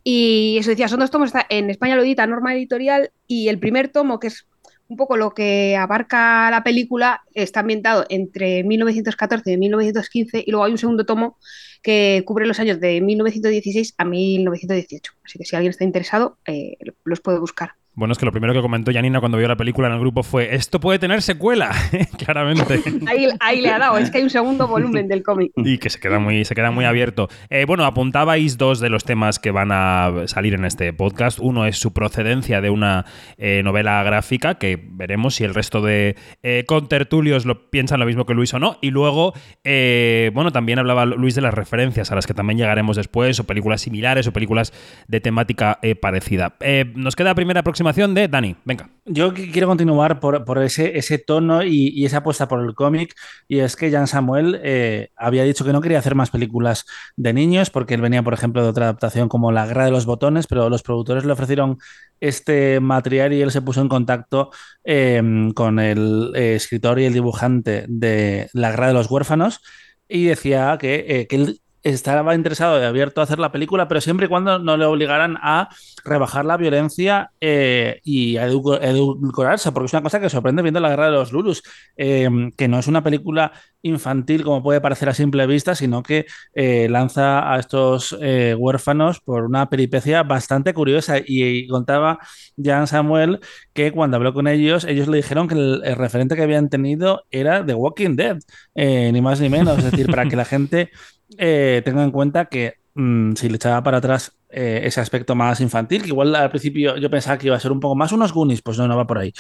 Y 0.04 0.58
eso 0.60 0.70
decía, 0.70 0.88
son 0.88 1.00
dos 1.00 1.12
tomos, 1.12 1.28
está- 1.28 1.46
en 1.50 1.70
España 1.70 1.96
lo 1.96 2.02
edita 2.04 2.26
Norma 2.26 2.54
Editorial 2.54 3.12
y 3.28 3.50
el 3.50 3.60
primer 3.60 3.90
tomo, 3.90 4.20
que 4.20 4.28
es 4.28 4.46
un 4.90 4.98
poco 4.98 5.18
lo 5.18 5.34
que 5.34 5.78
abarca 5.78 6.50
la 6.50 6.64
película, 6.64 7.22
está 7.34 7.62
ambientado 7.62 8.06
entre 8.10 8.64
1914 8.64 9.52
y 9.52 9.58
1915 9.58 10.44
y 10.46 10.52
luego 10.52 10.66
hay 10.66 10.72
un 10.72 10.78
segundo 10.80 11.06
tomo 11.06 11.38
que 11.84 12.24
cubre 12.26 12.48
los 12.48 12.60
años 12.60 12.80
de 12.80 13.00
1916 13.00 13.94
a 13.98 14.06
1918. 14.06 15.14
Así 15.24 15.38
que 15.38 15.46
si 15.46 15.56
alguien 15.56 15.70
está 15.70 15.84
interesado, 15.84 16.40
eh, 16.46 16.76
los 17.06 17.22
puede 17.22 17.40
buscar. 17.40 17.74
Bueno, 18.00 18.14
es 18.14 18.18
que 18.18 18.24
lo 18.24 18.32
primero 18.32 18.54
que 18.54 18.62
comentó 18.62 18.94
Janina 18.94 19.20
cuando 19.20 19.38
vio 19.38 19.46
la 19.50 19.58
película 19.58 19.90
en 19.90 19.96
el 19.96 20.00
grupo 20.00 20.24
fue: 20.24 20.56
Esto 20.56 20.80
puede 20.80 21.00
tener 21.00 21.22
secuela, 21.22 21.72
claramente. 22.18 22.82
Ahí, 23.06 23.28
ahí 23.42 23.60
le 23.60 23.72
ha 23.72 23.78
dado, 23.78 23.98
es 23.98 24.10
que 24.10 24.20
hay 24.20 24.24
un 24.24 24.30
segundo 24.30 24.70
volumen 24.70 25.10
del 25.10 25.22
cómic. 25.22 25.52
Y 25.58 25.80
que 25.80 25.90
se 25.90 26.00
queda 26.00 26.18
muy, 26.18 26.46
se 26.46 26.56
queda 26.56 26.72
muy 26.72 26.86
abierto. 26.86 27.28
Eh, 27.50 27.66
bueno, 27.66 27.84
apuntabais 27.84 28.58
dos 28.58 28.80
de 28.80 28.90
los 28.90 29.04
temas 29.04 29.38
que 29.38 29.52
van 29.52 29.74
a 29.74 30.14
salir 30.28 30.54
en 30.54 30.64
este 30.64 30.94
podcast. 30.94 31.40
Uno 31.42 31.66
es 31.66 31.78
su 31.78 31.92
procedencia 31.92 32.62
de 32.62 32.70
una 32.70 33.06
eh, 33.38 33.64
novela 33.66 34.02
gráfica, 34.04 34.56
que 34.56 34.82
veremos 34.82 35.36
si 35.36 35.44
el 35.44 35.54
resto 35.54 35.82
de 35.82 36.16
eh, 36.42 36.64
contertulios 36.68 37.46
lo 37.46 37.70
piensan 37.70 38.00
lo 38.00 38.06
mismo 38.06 38.26
que 38.26 38.34
Luis 38.34 38.54
o 38.54 38.60
no. 38.60 38.78
Y 38.80 38.92
luego, 38.92 39.34
eh, 39.66 40.32
bueno, 40.34 40.54
también 40.54 40.80
hablaba 40.80 41.06
Luis 41.06 41.36
de 41.36 41.42
las 41.42 41.54
referencias 41.54 42.14
a 42.14 42.16
las 42.16 42.28
que 42.28 42.34
también 42.34 42.60
llegaremos 42.60 42.96
después, 42.96 43.42
o 43.42 43.44
películas 43.44 43.82
similares, 43.82 44.26
o 44.26 44.32
películas 44.32 44.72
de 45.10 45.20
temática 45.20 45.82
parecida. 46.02 46.56
Nos 46.96 47.18
queda 47.18 47.32
la 47.32 47.36
primera 47.36 47.62
de 47.96 48.28
Dani. 48.28 48.56
Venga. 48.66 48.90
Yo 49.06 49.34
qui- 49.34 49.52
quiero 49.52 49.68
continuar 49.68 50.20
por, 50.20 50.64
ese, 50.64 51.18
tono 51.18 51.64
y, 51.64 52.06
esa 52.06 52.18
apuesta 52.18 52.48
por 52.48 52.64
el 52.64 52.76
cómic. 52.76 53.16
Y 53.48 53.60
es 53.60 53.76
que 53.76 53.92
Jan 53.92 54.08
Samuel 54.08 54.60
eh, 54.64 55.10
había 55.16 55.44
dicho 55.44 55.66
que 55.66 55.74
no 55.74 55.82
quería 55.82 56.00
hacer 56.00 56.16
más 56.16 56.30
películas 56.30 56.86
de 57.18 57.34
niños, 57.34 57.70
porque 57.70 57.96
él 57.96 58.02
venía, 58.02 58.24
por 58.24 58.34
ejemplo, 58.34 58.62
de 58.62 58.70
otra 58.70 58.86
adaptación 58.86 59.30
como 59.30 59.52
La 59.52 59.66
Guerra 59.66 59.86
de 59.86 59.92
los 59.92 60.06
Botones, 60.06 60.46
pero 60.48 60.70
los 60.70 60.84
productores 60.84 61.26
le 61.26 61.34
ofrecieron 61.34 61.78
este 62.20 62.80
material 62.80 63.34
y 63.34 63.42
él 63.42 63.52
se 63.52 63.62
puso 63.62 63.82
en 63.82 63.90
contacto 63.90 64.52
eh, 64.84 65.22
con 65.56 65.80
el 65.80 66.32
eh, 66.36 66.56
escritor 66.56 67.00
y 67.00 67.06
el 67.06 67.14
dibujante 67.14 67.86
de 67.88 68.50
La 68.54 68.72
Guerra 68.72 68.88
de 68.88 68.94
los 68.94 69.10
Huérfanos 69.10 69.62
y 70.08 70.26
decía 70.26 70.78
que, 70.80 71.06
eh, 71.08 71.28
que 71.28 71.36
él 71.36 71.62
estaba 71.84 72.36
interesado 72.36 72.80
y 72.80 72.84
abierto 72.84 73.22
a 73.22 73.24
hacer 73.24 73.40
la 73.40 73.52
película, 73.52 73.88
pero 73.88 74.02
siempre 74.02 74.26
y 74.26 74.30
cuando 74.30 74.60
no 74.60 74.78
le 74.78 74.86
obligaran 74.86 75.38
a 75.42 75.70
rebajar 76.04 76.46
la 76.46 76.58
violencia 76.58 77.32
eh, 77.40 78.00
y 78.04 78.38
a 78.38 78.48
edu- 78.50 78.80
edulcorarse, 78.82 79.72
porque 79.72 79.88
es 79.88 79.94
una 79.94 80.04
cosa 80.04 80.20
que 80.20 80.30
sorprende 80.30 80.62
viendo 80.62 80.80
la 80.80 80.90
guerra 80.90 81.06
de 81.06 81.12
los 81.12 81.32
Lulus, 81.32 81.64
eh, 81.98 82.30
que 82.58 82.68
no 82.68 82.80
es 82.80 82.88
una 82.88 83.04
película 83.04 83.52
infantil 83.82 84.44
como 84.44 84.62
puede 84.62 84.82
parecer 84.82 85.10
a 85.10 85.14
simple 85.14 85.48
vista, 85.48 85.74
sino 85.76 86.04
que 86.04 86.26
eh, 86.54 86.88
lanza 86.90 87.54
a 87.54 87.60
estos 87.60 88.18
eh, 88.22 88.56
huérfanos 88.58 89.22
por 89.22 89.46
una 89.46 89.70
peripecia 89.70 90.24
bastante 90.24 90.74
curiosa. 90.74 91.18
Y, 91.26 91.68
contaba 91.68 92.20
Jan 92.62 92.88
Samuel 92.88 93.40
que 93.74 93.92
cuando 93.92 94.18
habló 94.18 94.34
con 94.34 94.48
ellos, 94.48 94.84
ellos 94.86 95.08
le 95.08 95.18
dijeron 95.18 95.48
que 95.48 95.56
el, 95.56 95.82
referente 95.96 96.36
que 96.36 96.44
habían 96.44 96.70
tenido 96.70 97.24
era 97.32 97.66
The 97.66 97.74
Walking 97.74 98.16
Dead, 98.16 98.38
ni 98.76 99.22
más 99.22 99.40
ni 99.40 99.50
menos. 99.50 99.78
Es 99.78 99.92
decir, 99.92 100.08
para 100.08 100.26
que 100.28 100.36
la 100.36 100.46
gente 100.46 100.90
eh, 101.38 101.82
tenga 101.86 102.04
en 102.04 102.12
cuenta 102.12 102.46
que 102.46 102.76
mm, 102.96 103.34
si 103.34 103.50
le 103.50 103.56
echaba 103.56 103.84
para 103.84 103.98
atrás 103.98 104.38
eh, 104.50 104.82
ese 104.84 105.02
aspecto 105.02 105.36
más 105.36 105.62
infantil, 105.62 106.02
que 106.02 106.10
igual 106.10 106.36
al 106.36 106.50
principio 106.50 106.98
yo 106.98 107.10
pensaba 107.10 107.38
que 107.38 107.48
iba 107.48 107.56
a 107.56 107.60
ser 107.60 107.72
un 107.72 107.80
poco 107.80 107.96
más 107.96 108.12
unos 108.12 108.34
Goonies, 108.34 108.62
pues 108.62 108.78
no, 108.78 108.88
no 108.88 108.98
va 108.98 109.08
por 109.08 109.20
ahí. 109.20 109.34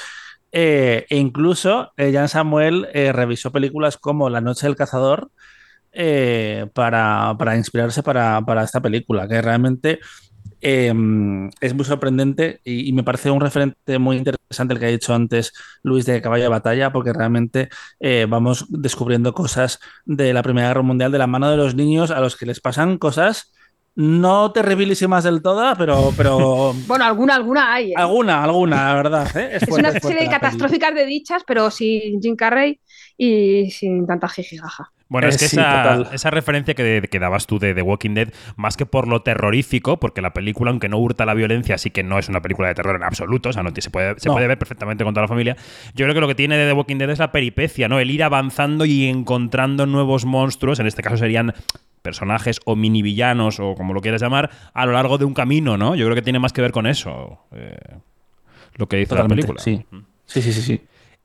Eh, 0.51 1.05
e 1.09 1.17
incluso 1.17 1.91
eh, 1.97 2.11
Jan 2.13 2.29
Samuel 2.29 2.87
revisó 3.13 3.51
películas 3.51 3.97
como 3.97 4.29
La 4.29 4.41
Noche 4.41 4.67
del 4.67 4.75
Cazador 4.75 5.31
para, 6.73 7.55
inspirarse 7.57 8.03
para 8.03 8.63
esta 8.63 8.81
película, 8.81 9.27
que 9.27 9.41
realmente 9.41 9.99
eh, 10.61 10.93
es 11.61 11.73
muy 11.73 11.85
sorprendente 11.85 12.61
y, 12.63 12.89
y 12.89 12.93
me 12.93 13.03
parece 13.03 13.31
un 13.31 13.41
referente 13.41 13.99
muy 13.99 14.17
interesante 14.17 14.73
el 14.73 14.79
que 14.79 14.85
ha 14.85 14.89
dicho 14.89 15.13
antes 15.13 15.53
Luis 15.83 16.05
de 16.05 16.21
Caballo 16.21 16.43
de 16.43 16.49
Batalla, 16.49 16.91
porque 16.91 17.13
realmente 17.13 17.69
eh, 17.99 18.25
vamos 18.27 18.65
descubriendo 18.69 19.33
cosas 19.33 19.79
de 20.05 20.33
la 20.33 20.43
Primera 20.43 20.69
Guerra 20.69 20.81
Mundial 20.81 21.11
de 21.11 21.17
la 21.17 21.27
mano 21.27 21.49
de 21.49 21.57
los 21.57 21.75
niños 21.75 22.11
a 22.11 22.19
los 22.19 22.35
que 22.35 22.45
les 22.45 22.59
pasan 22.59 22.97
cosas 22.97 23.51
No 23.95 24.51
terribilísimas 24.53 25.23
del 25.25 25.41
todo, 25.41 25.73
pero, 25.77 26.13
pero 26.15 26.73
Bueno, 26.87 27.03
alguna, 27.05 27.35
alguna 27.35 27.73
hay. 27.73 27.91
¿eh? 27.91 27.95
alguna, 27.97 28.43
alguna, 28.43 28.85
la 28.89 28.93
verdad. 28.95 29.37
¿eh? 29.37 29.49
Es 29.53 29.65
fuerte, 29.67 29.89
una 29.89 29.99
serie 29.99 30.17
peli. 30.19 30.29
catastróficas 30.29 30.95
de 30.95 31.05
dichas, 31.05 31.43
pero 31.45 31.69
sin 31.69 32.21
Jim 32.21 32.35
Carrey 32.35 32.79
y 33.17 33.69
sin 33.71 34.07
tanta 34.07 34.29
jijijaja. 34.29 34.91
Bueno, 35.09 35.25
Eh, 35.27 35.31
es 35.31 35.37
que 35.39 35.47
sí, 35.47 35.57
esa, 35.57 35.83
total. 35.83 36.07
esa 36.13 36.29
referencia 36.29 36.75
que, 36.75 37.01
que 37.11 37.19
dabas 37.19 37.47
tú 37.47 37.57
de 37.57 37.73
The 37.73 37.81
Walking 37.81 38.13
Dead, 38.13 38.29
más 38.57 38.77
que 38.77 38.85
por 38.85 39.07
lo 39.07 39.23
terrorífico, 39.23 39.99
porque 39.99 40.21
la 40.21 40.33
película, 40.33 40.69
aunque 40.69 40.87
no 40.87 40.99
hurta 40.99 41.25
la 41.25 41.33
violencia, 41.33 41.79
sí 41.79 41.89
que 41.89 42.03
no 42.03 42.19
es 42.19 42.29
una 42.29 42.41
película 42.43 42.67
de 42.67 42.75
terror 42.75 42.95
en 42.95 43.03
absoluto, 43.03 43.49
o 43.49 43.53
sea, 43.53 43.63
no, 43.63 43.71
se, 43.75 43.89
puede, 43.89 44.19
se 44.19 44.27
No. 44.29 44.35
puede 44.35 44.45
ver 44.47 44.59
perfectamente 44.59 45.03
con 45.03 45.13
toda 45.15 45.23
la 45.23 45.27
familia. 45.27 45.57
Yo 45.95 46.05
creo 46.05 46.13
que 46.13 46.21
lo 46.21 46.27
que 46.27 46.35
tiene 46.35 46.57
de 46.57 46.67
The 46.67 46.73
Walking 46.73 46.97
Dead 46.99 47.09
es 47.09 47.17
la 47.19 47.31
peripecia, 47.31 47.87
¿no? 47.89 47.99
El 47.99 48.11
ir 48.11 48.23
avanzando 48.23 48.85
y 48.85 49.07
encontrando 49.07 49.87
nuevos 49.87 50.25
monstruos, 50.25 50.79
en 50.79 50.85
este 50.85 51.01
caso 51.01 51.17
serían 51.17 51.55
personajes 52.01 52.59
o 52.65 52.75
mini 52.75 53.01
villanos 53.01 53.59
o 53.59 53.75
como 53.75 53.93
lo 53.93 54.01
quieras 54.01 54.21
llamar, 54.21 54.49
a 54.73 54.85
lo 54.85 54.93
largo 54.93 55.17
de 55.17 55.25
un 55.25 55.33
camino, 55.33 55.77
¿no? 55.77 55.95
Yo 55.95 56.05
creo 56.05 56.15
que 56.15 56.21
tiene 56.21 56.39
más 56.39 56.53
que 56.53 56.61
ver 56.61 56.71
con 56.71 56.87
eso, 56.87 57.39
eh, 57.51 57.77
lo 58.75 58.87
que 58.87 58.97
dice 58.97 59.09
Totalmente, 59.09 59.47
la 59.47 59.53
película. 59.53 59.59
sí. 59.61 59.85
Sí, 60.25 60.41
sí, 60.43 60.53
sí, 60.53 60.61
sí. 60.61 60.81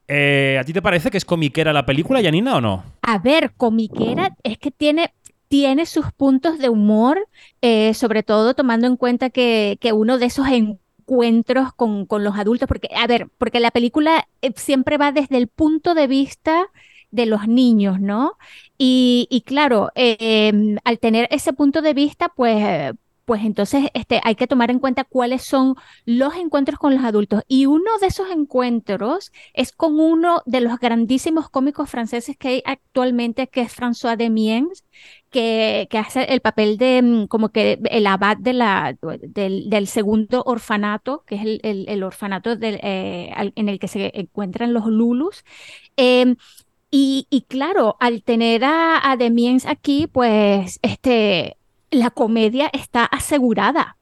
Eh, 0.09 0.59
¿A 0.61 0.64
ti 0.64 0.73
te 0.73 0.83
parece 0.83 1.11
que 1.11 1.19
es 1.19 1.25
comiquera 1.25 1.73
la 1.73 1.87
película, 1.87 2.23
Janina, 2.23 2.57
o 2.57 2.61
no? 2.61 2.85
A 3.02 3.19
ver, 3.19 3.52
comiquera 3.57 4.31
es 4.43 4.59
que 4.59 4.71
tiene, 4.71 5.12
tiene 5.49 5.87
sus 5.87 6.11
puntos 6.12 6.59
de 6.59 6.69
humor, 6.69 7.28
eh, 7.61 7.93
sobre 7.95 8.23
todo 8.23 8.54
tomando 8.54 8.87
en 8.87 8.97
cuenta 8.97 9.31
que, 9.31 9.78
que 9.81 9.93
uno 9.93 10.19
de 10.19 10.26
esos 10.26 10.47
encuentros 10.49 11.73
con, 11.75 12.07
con 12.07 12.25
los 12.25 12.37
adultos, 12.37 12.66
porque, 12.66 12.88
a 12.97 13.07
ver, 13.07 13.28
porque 13.38 13.61
la 13.61 13.71
película 13.71 14.26
siempre 14.57 14.97
va 14.99 15.12
desde 15.12 15.37
el 15.37 15.49
punto 15.49 15.95
de 15.95 16.07
vista 16.07 16.66
de 17.14 17.26
los 17.26 17.47
niños, 17.49 18.00
¿no? 18.00 18.37
Y, 18.78 19.26
y 19.30 19.42
claro, 19.42 19.90
em, 19.94 20.76
al 20.85 20.99
tener 20.99 21.28
ese 21.30 21.52
punto 21.52 21.83
de 21.83 21.94
vista, 21.94 22.28
pues, 22.35 22.92
pues 23.25 23.42
entonces 23.44 23.87
este, 23.94 24.21
hay 24.23 24.35
que 24.35 24.47
tomar 24.47 24.71
en 24.71 24.78
cuenta 24.80 25.04
cuáles 25.04 25.42
son 25.44 25.76
los 26.04 26.35
encuentros 26.37 26.78
con 26.78 26.94
los 26.94 27.04
adultos. 27.04 27.42
Y 27.49 27.66
uno 27.66 27.90
de 28.00 28.09
esos 28.09 28.30
encuentros 28.30 29.33
es 29.54 29.73
con 29.73 29.99
uno 29.99 30.42
de 30.44 30.61
los 30.61 30.78
grandísimos 30.78 31.49
cómicos 31.49 31.88
franceses 31.88 32.37
que 32.37 32.49
hay 32.49 32.62
actualmente, 32.66 33.49
que 33.49 33.62
es 33.62 33.73
François 33.75 34.16
Demiens, 34.18 34.85
que, 35.30 35.88
que 35.90 35.99
hace 35.99 36.25
el 36.25 36.40
papel 36.40 36.76
de 36.78 37.02
mm, 37.02 37.26
como 37.26 37.49
que 37.50 37.80
el 37.90 38.06
abad 38.06 38.37
de 38.37 38.52
la, 38.52 38.97
del, 39.23 39.87
segundo 39.88 40.42
orfanato, 40.47 41.25
que 41.26 41.37
es 41.37 41.42
el, 41.42 41.61
el- 41.88 42.02
orfanato 42.04 42.56
del, 42.56 42.78
eh, 42.83 43.33
en 43.56 43.68
el 43.68 43.78
que 43.78 43.88
se 43.88 44.11
encuentran 44.21 44.73
los 44.75 44.87
Lulus. 44.87 45.44
Em, 45.97 46.37
y, 46.97 47.27
y 47.31 47.41
claro, 47.43 47.97
al 47.99 48.23
tener 48.23 48.65
a, 48.65 49.11
a 49.11 49.17
Demiens 49.17 49.67
aquí, 49.67 50.07
pues 50.07 50.79
este, 50.83 51.57
la 51.91 52.11
comedia 52.11 52.71
está 52.73 53.05
asegurada. 53.05 53.97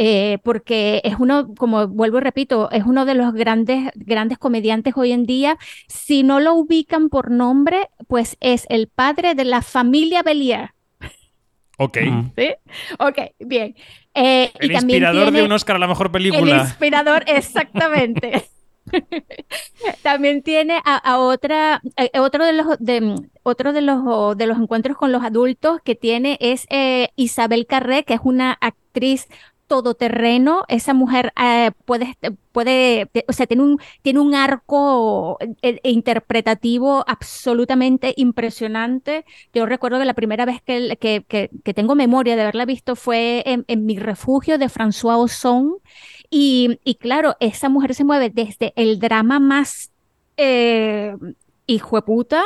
eh, 0.00 0.38
porque 0.44 1.00
es 1.04 1.16
uno, 1.18 1.52
como 1.56 1.88
vuelvo 1.88 2.18
y 2.18 2.20
repito, 2.20 2.70
es 2.70 2.84
uno 2.86 3.04
de 3.04 3.14
los 3.16 3.32
grandes, 3.34 3.90
grandes 3.96 4.38
comediantes 4.38 4.94
hoy 4.96 5.10
en 5.12 5.26
día. 5.26 5.58
Si 5.88 6.22
no 6.22 6.38
lo 6.40 6.54
ubican 6.54 7.08
por 7.08 7.30
nombre, 7.32 7.88
pues 8.06 8.36
es 8.40 8.64
el 8.70 8.86
padre 8.86 9.34
de 9.34 9.44
la 9.44 9.60
familia 9.60 10.22
Belier. 10.22 10.70
Ok. 11.78 11.98
¿sí? 12.36 12.48
Ok, 12.98 13.18
bien. 13.40 13.74
Eh, 14.14 14.50
y 14.60 14.66
El 14.66 14.72
también 14.72 15.02
inspirador 15.02 15.26
de 15.26 15.30
tiene- 15.32 15.46
un 15.46 15.52
Oscar 15.52 15.76
a 15.76 15.78
la 15.80 15.86
mejor 15.88 16.06
el 16.06 16.12
película. 16.12 16.58
inspirador, 16.58 17.24
exactamente. 17.26 18.44
También 20.02 20.42
tiene 20.42 20.80
a, 20.84 21.18
otra, 21.18 21.82
a 22.12 22.22
otro 22.22 22.44
de 22.44 22.52
los 22.52 22.66
de, 22.78 23.16
otro 23.42 23.72
de 23.72 23.82
los 23.82 24.36
de 24.36 24.46
los 24.46 24.58
encuentros 24.58 24.96
con 24.96 25.12
los 25.12 25.22
adultos 25.22 25.80
que 25.84 25.94
tiene 25.94 26.36
es 26.40 26.66
eh, 26.70 27.10
Isabel 27.16 27.66
Carré, 27.66 28.04
que 28.04 28.14
es 28.14 28.20
una 28.24 28.52
actriz 28.60 29.28
todoterreno. 29.66 30.64
Esa 30.68 30.94
mujer 30.94 31.32
eh, 31.40 31.70
puede, 31.84 32.16
puede, 32.52 33.10
o 33.28 33.32
sea, 33.34 33.46
tiene 33.46 33.62
un, 33.62 33.78
tiene 34.02 34.20
un 34.20 34.34
arco 34.34 35.38
eh, 35.62 35.78
interpretativo 35.84 37.04
absolutamente 37.06 38.14
impresionante. 38.16 39.24
Yo 39.52 39.66
recuerdo 39.66 39.98
que 39.98 40.06
la 40.06 40.14
primera 40.14 40.46
vez 40.46 40.62
que, 40.62 40.96
que, 40.98 41.24
que- 41.28 41.50
que 41.64 41.74
tengo 41.74 41.94
memoria 41.94 42.34
de 42.36 42.42
haberla 42.42 42.64
visto 42.64 42.96
fue 42.96 43.42
en, 43.46 43.64
en 43.68 43.84
Mi 43.86 43.98
Refugio 43.98 44.56
de 44.58 44.66
François 44.70 45.18
Ozon. 45.18 45.74
Y, 46.30 46.78
y 46.84 46.96
claro, 46.96 47.36
esa 47.40 47.68
mujer 47.68 47.94
se 47.94 48.04
mueve 48.04 48.30
desde 48.30 48.72
el 48.76 48.98
drama 48.98 49.40
más 49.40 49.90
eh, 50.36 51.14
hijueputa 51.66 52.44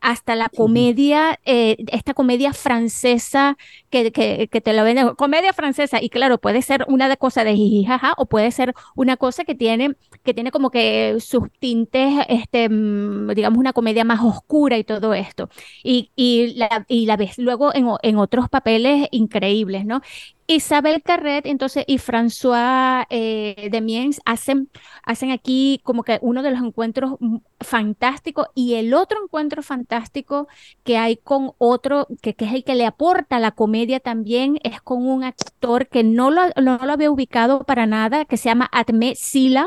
hasta 0.00 0.34
la 0.34 0.48
comedia, 0.48 1.38
eh, 1.44 1.76
esta 1.92 2.12
comedia 2.12 2.52
francesa 2.52 3.56
que, 3.90 4.10
que, 4.12 4.48
que 4.48 4.60
te 4.60 4.72
la 4.72 4.82
venden, 4.82 5.14
comedia 5.14 5.52
francesa, 5.52 6.02
y 6.02 6.10
claro, 6.10 6.38
puede 6.38 6.60
ser 6.62 6.84
una 6.88 7.08
de 7.08 7.16
cosa 7.16 7.44
de 7.44 7.54
jijijaja 7.54 8.14
o 8.18 8.26
puede 8.26 8.50
ser 8.50 8.74
una 8.96 9.16
cosa 9.16 9.44
que 9.44 9.54
tiene, 9.54 9.94
que 10.24 10.34
tiene 10.34 10.50
como 10.50 10.70
que 10.70 11.16
sus 11.20 11.48
tintes, 11.60 12.24
este, 12.28 12.68
mm, 12.68 13.28
digamos, 13.34 13.58
una 13.58 13.72
comedia 13.72 14.04
más 14.04 14.20
oscura 14.22 14.76
y 14.76 14.84
todo 14.84 15.14
esto. 15.14 15.48
Y, 15.84 16.10
y, 16.16 16.54
la, 16.54 16.84
y 16.88 17.06
la 17.06 17.16
ves 17.16 17.38
luego 17.38 17.70
en 17.74 18.16
otros 18.18 18.48
papeles 18.48 19.06
increíbles, 19.12 19.84
¿no? 19.86 20.00
Isabel 20.46 21.02
Carret, 21.02 21.46
entonces, 21.46 21.84
y 21.86 21.98
François 21.98 23.06
eh, 23.08 23.68
Demiens 23.70 24.20
hacen, 24.26 24.68
hacen 25.02 25.30
aquí 25.30 25.80
como 25.84 26.02
que 26.02 26.18
uno 26.20 26.42
de 26.42 26.50
los 26.50 26.60
encuentros 26.62 27.12
mm, 27.20 27.38
fantásticos 27.60 28.48
y 28.54 28.74
el 28.74 28.92
otro 28.92 29.22
encuentro 29.24 29.62
fantástico 29.62 30.46
que 30.84 30.98
hay 30.98 31.16
con 31.16 31.52
otro, 31.58 32.08
que, 32.20 32.34
que 32.34 32.44
es 32.44 32.52
el 32.52 32.64
que 32.64 32.74
le 32.74 32.84
aporta 32.86 33.38
la 33.38 33.52
comedia 33.52 34.00
también, 34.00 34.58
es 34.64 34.82
con 34.82 35.06
un 35.06 35.24
actor 35.24 35.88
que 35.88 36.04
no 36.04 36.30
lo, 36.30 36.42
no 36.60 36.78
lo 36.78 36.92
había 36.92 37.10
ubicado 37.10 37.64
para 37.64 37.86
nada, 37.86 38.24
que 38.26 38.36
se 38.36 38.48
llama 38.50 38.68
Atme 38.72 39.14
Sila. 39.16 39.66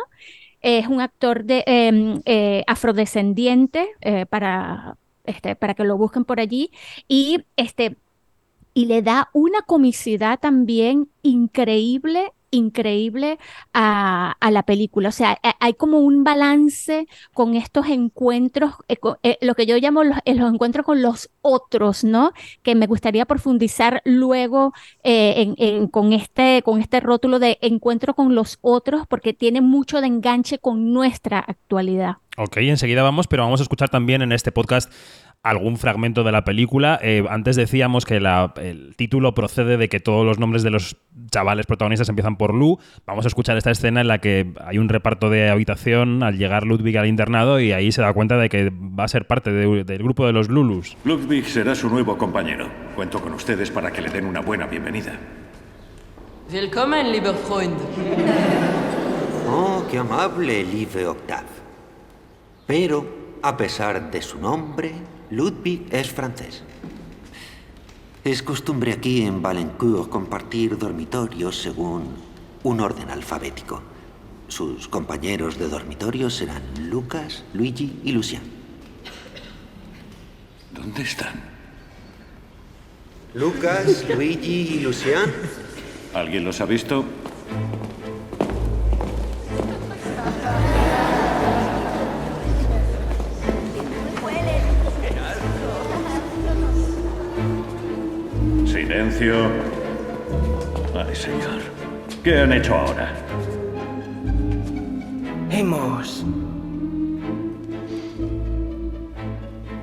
Es 0.62 0.88
un 0.88 1.02
actor 1.02 1.44
de, 1.46 1.64
em, 1.68 2.22
eh, 2.26 2.64
afrodescendiente, 2.68 3.90
eh, 4.02 4.26
para, 4.26 4.98
este, 5.26 5.56
para 5.56 5.76
que 5.76 5.84
lo 5.84 5.98
busquen 5.98 6.26
por 6.26 6.40
allí. 6.40 6.72
Y 7.08 7.46
este, 7.58 7.98
y 8.78 8.86
le 8.86 9.02
da 9.02 9.32
una 9.34 9.64
comicidad 9.64 10.40
también 10.40 11.10
increíble, 11.24 12.32
increíble 12.52 13.40
a, 13.74 14.36
la 14.52 14.62
película. 14.62 15.10
O 15.10 15.12
sea, 15.12 15.40
ha- 15.42 15.56
hay 15.60 15.74
como 15.74 15.98
un 15.98 16.24
balance 16.24 17.08
con 17.34 17.56
estos 17.56 17.88
encuentros, 17.88 18.76
eh, 18.88 18.98
eh, 19.24 19.40
lo 19.42 19.56
que 19.56 19.66
yo 19.66 19.78
llamo 19.78 20.04
los, 20.04 20.20
eh, 20.26 20.36
los 20.36 20.54
encuentros 20.54 20.86
con 20.86 21.02
los 21.02 21.32
otros, 21.42 22.04
¿no? 22.04 22.34
Que 22.62 22.76
me 22.76 22.86
gustaría 22.86 23.26
profundizar 23.26 24.04
luego 24.06 24.74
con 25.90 26.14
este, 26.14 26.62
con 26.64 26.80
este 26.80 27.00
rótulo 27.00 27.40
de 27.40 27.58
encuentro 27.62 28.14
con 28.14 28.36
los 28.36 28.60
otros, 28.62 29.08
porque 29.08 29.34
tiene 29.34 29.62
mucho 29.62 30.02
de 30.02 30.08
enganche 30.08 30.60
con 30.60 30.94
nuestra 30.94 31.40
actualidad. 31.40 32.18
Ok, 32.40 32.58
enseguida 32.58 33.02
vamos, 33.02 33.26
pero 33.26 33.42
vamos 33.42 33.62
a 33.62 33.64
escuchar 33.64 33.90
también 33.90 34.22
en 34.22 34.32
este 34.32 34.52
podcast 34.52 34.94
algún 35.50 35.78
fragmento 35.78 36.24
de 36.24 36.32
la 36.32 36.44
película. 36.44 37.00
Eh, 37.02 37.24
antes 37.30 37.56
decíamos 37.56 38.06
que 38.06 38.20
la- 38.20 38.54
el 38.62 38.96
título 38.96 39.34
procede 39.34 39.78
de 39.78 39.90
que 39.90 40.00
todos 40.00 40.26
los 40.26 40.40
nombres 40.40 40.64
de 40.64 40.70
los 40.72 40.98
chavales 41.32 41.66
protagonistas 41.66 42.10
empiezan 42.10 42.36
por 42.38 42.54
Lu. 42.54 42.78
Vamos 43.06 43.26
a 43.26 43.28
escuchar 43.28 43.58
esta 43.58 43.72
escena 43.72 44.02
en 44.02 44.08
la 44.08 44.20
que 44.20 44.54
hay 44.66 44.78
un 44.78 44.90
reparto 44.90 45.30
de 45.30 45.50
habitación 45.50 46.24
al 46.24 46.38
llegar 46.38 46.64
Ludwig 46.66 46.98
al 46.98 47.08
internado 47.08 47.60
y 47.60 47.72
ahí 47.72 47.92
se 47.92 48.02
da 48.02 48.14
cuenta 48.14 48.38
de 48.38 48.50
que 48.50 48.72
va 48.72 49.04
a 49.06 49.08
ser 49.08 49.26
parte 49.28 49.52
de- 49.52 49.84
del 49.84 49.98
grupo 50.04 50.26
de 50.26 50.34
los 50.34 50.50
Lulus. 50.50 50.96
Ludwig 51.06 51.46
será 51.46 51.76
su 51.76 51.90
nuevo 51.90 52.18
compañero. 52.18 52.68
Cuento 52.96 53.22
con 53.22 53.34
ustedes 53.34 53.72
para 53.72 53.92
que 53.92 54.02
le 54.02 54.10
den 54.10 54.26
una 54.26 54.42
buena 54.42 54.66
bienvenida. 54.68 55.14
Willkommen, 56.52 57.12
lieber 57.12 57.36
Freund. 57.36 57.78
Oh, 59.50 59.84
qué 59.90 59.98
amable, 59.98 60.64
liebe 60.64 61.06
Octave. 61.06 61.48
Pero, 62.66 63.06
a 63.44 63.56
pesar 63.56 64.12
de 64.12 64.22
su 64.22 64.40
nombre, 64.40 64.92
Ludwig 65.30 65.88
es 65.92 66.10
francés. 66.10 66.64
Es 68.24 68.42
costumbre 68.44 68.94
aquí 68.94 69.22
en 69.24 69.42
Valencourt 69.42 70.10
compartir 70.10 70.78
dormitorios 70.78 71.62
según 71.62 72.16
un 72.64 72.80
orden 72.80 73.10
alfabético. 73.10 73.82
Sus 74.48 74.88
compañeros 74.88 75.58
de 75.58 75.68
dormitorio 75.68 76.30
serán 76.30 76.64
Lucas, 76.90 77.44
Luigi 77.54 78.00
y 78.04 78.12
Lucien. 78.14 78.42
¿Dónde 80.72 81.02
están? 81.02 81.42
Lucas, 83.34 84.06
Luigi 84.10 84.76
y 84.76 84.80
Lucien. 84.80 85.34
¿Alguien 86.14 86.46
los 86.46 86.62
ha 86.62 86.66
visto? 86.66 87.04
Silencio. 98.98 99.36
Ay, 100.96 101.16
señor. 101.16 101.62
¿Qué 102.24 102.40
han 102.40 102.52
hecho 102.52 102.74
ahora? 102.74 103.14
Hemos 105.52 106.26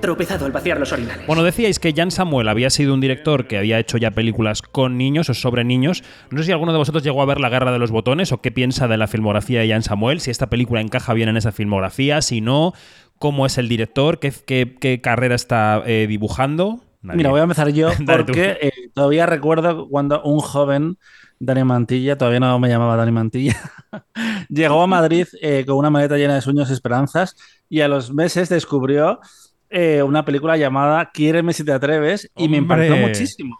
tropezado 0.00 0.46
al 0.46 0.50
vaciar 0.52 0.80
los 0.80 0.90
orinales. 0.92 1.24
Bueno, 1.28 1.44
decíais 1.44 1.78
que 1.78 1.92
Jan 1.94 2.10
Samuel 2.10 2.48
había 2.48 2.70
sido 2.70 2.92
un 2.92 3.00
director 3.00 3.46
que 3.46 3.56
había 3.56 3.78
hecho 3.78 3.98
ya 3.98 4.10
películas 4.10 4.62
con 4.62 4.98
niños 4.98 5.30
o 5.30 5.34
sobre 5.34 5.62
niños. 5.62 6.02
No 6.30 6.38
sé 6.38 6.46
si 6.46 6.52
alguno 6.52 6.72
de 6.72 6.78
vosotros 6.78 7.04
llegó 7.04 7.22
a 7.22 7.26
ver 7.26 7.38
La 7.38 7.50
Guerra 7.50 7.70
de 7.70 7.78
los 7.78 7.92
Botones 7.92 8.32
o 8.32 8.42
qué 8.42 8.50
piensa 8.50 8.88
de 8.88 8.96
la 8.96 9.06
filmografía 9.06 9.60
de 9.60 9.68
Jan 9.68 9.84
Samuel, 9.84 10.18
si 10.18 10.32
esta 10.32 10.50
película 10.50 10.80
encaja 10.80 11.14
bien 11.14 11.28
en 11.28 11.36
esa 11.36 11.52
filmografía, 11.52 12.20
si 12.20 12.40
no, 12.40 12.72
cómo 13.20 13.46
es 13.46 13.58
el 13.58 13.68
director, 13.68 14.18
qué, 14.18 14.32
qué- 14.44 14.74
qué 14.80 15.00
carrera 15.00 15.36
está 15.36 15.84
eh, 15.86 16.06
dibujando. 16.08 16.80
Nadie. 17.04 17.18
Mira, 17.18 17.30
voy 17.30 17.40
a 17.40 17.42
empezar 17.44 17.68
yo 17.68 17.90
porque 18.06 18.58
eh, 18.60 18.72
todavía 18.94 19.26
recuerdo 19.26 19.88
cuando 19.88 20.22
un 20.22 20.40
joven, 20.40 20.98
Dani 21.38 21.62
Mantilla, 21.62 22.16
todavía 22.16 22.40
no 22.40 22.58
me 22.58 22.68
llamaba 22.68 22.96
Dani 22.96 23.12
Mantilla, 23.12 23.56
llegó 24.48 24.82
a 24.82 24.86
Madrid 24.86 25.26
eh, 25.40 25.64
con 25.66 25.76
una 25.76 25.90
maleta 25.90 26.16
llena 26.16 26.34
de 26.34 26.40
sueños 26.40 26.70
y 26.70 26.72
esperanzas 26.72 27.36
y 27.68 27.80
a 27.82 27.88
los 27.88 28.12
meses 28.12 28.48
descubrió 28.48 29.20
eh, 29.68 30.02
una 30.02 30.24
película 30.24 30.56
llamada 30.56 31.10
Quiéreme 31.12 31.52
si 31.52 31.64
te 31.64 31.72
atreves 31.72 32.30
y 32.36 32.48
me 32.48 32.56
impactó 32.56 32.94
¡Hombre! 32.94 33.08
muchísimo. 33.08 33.58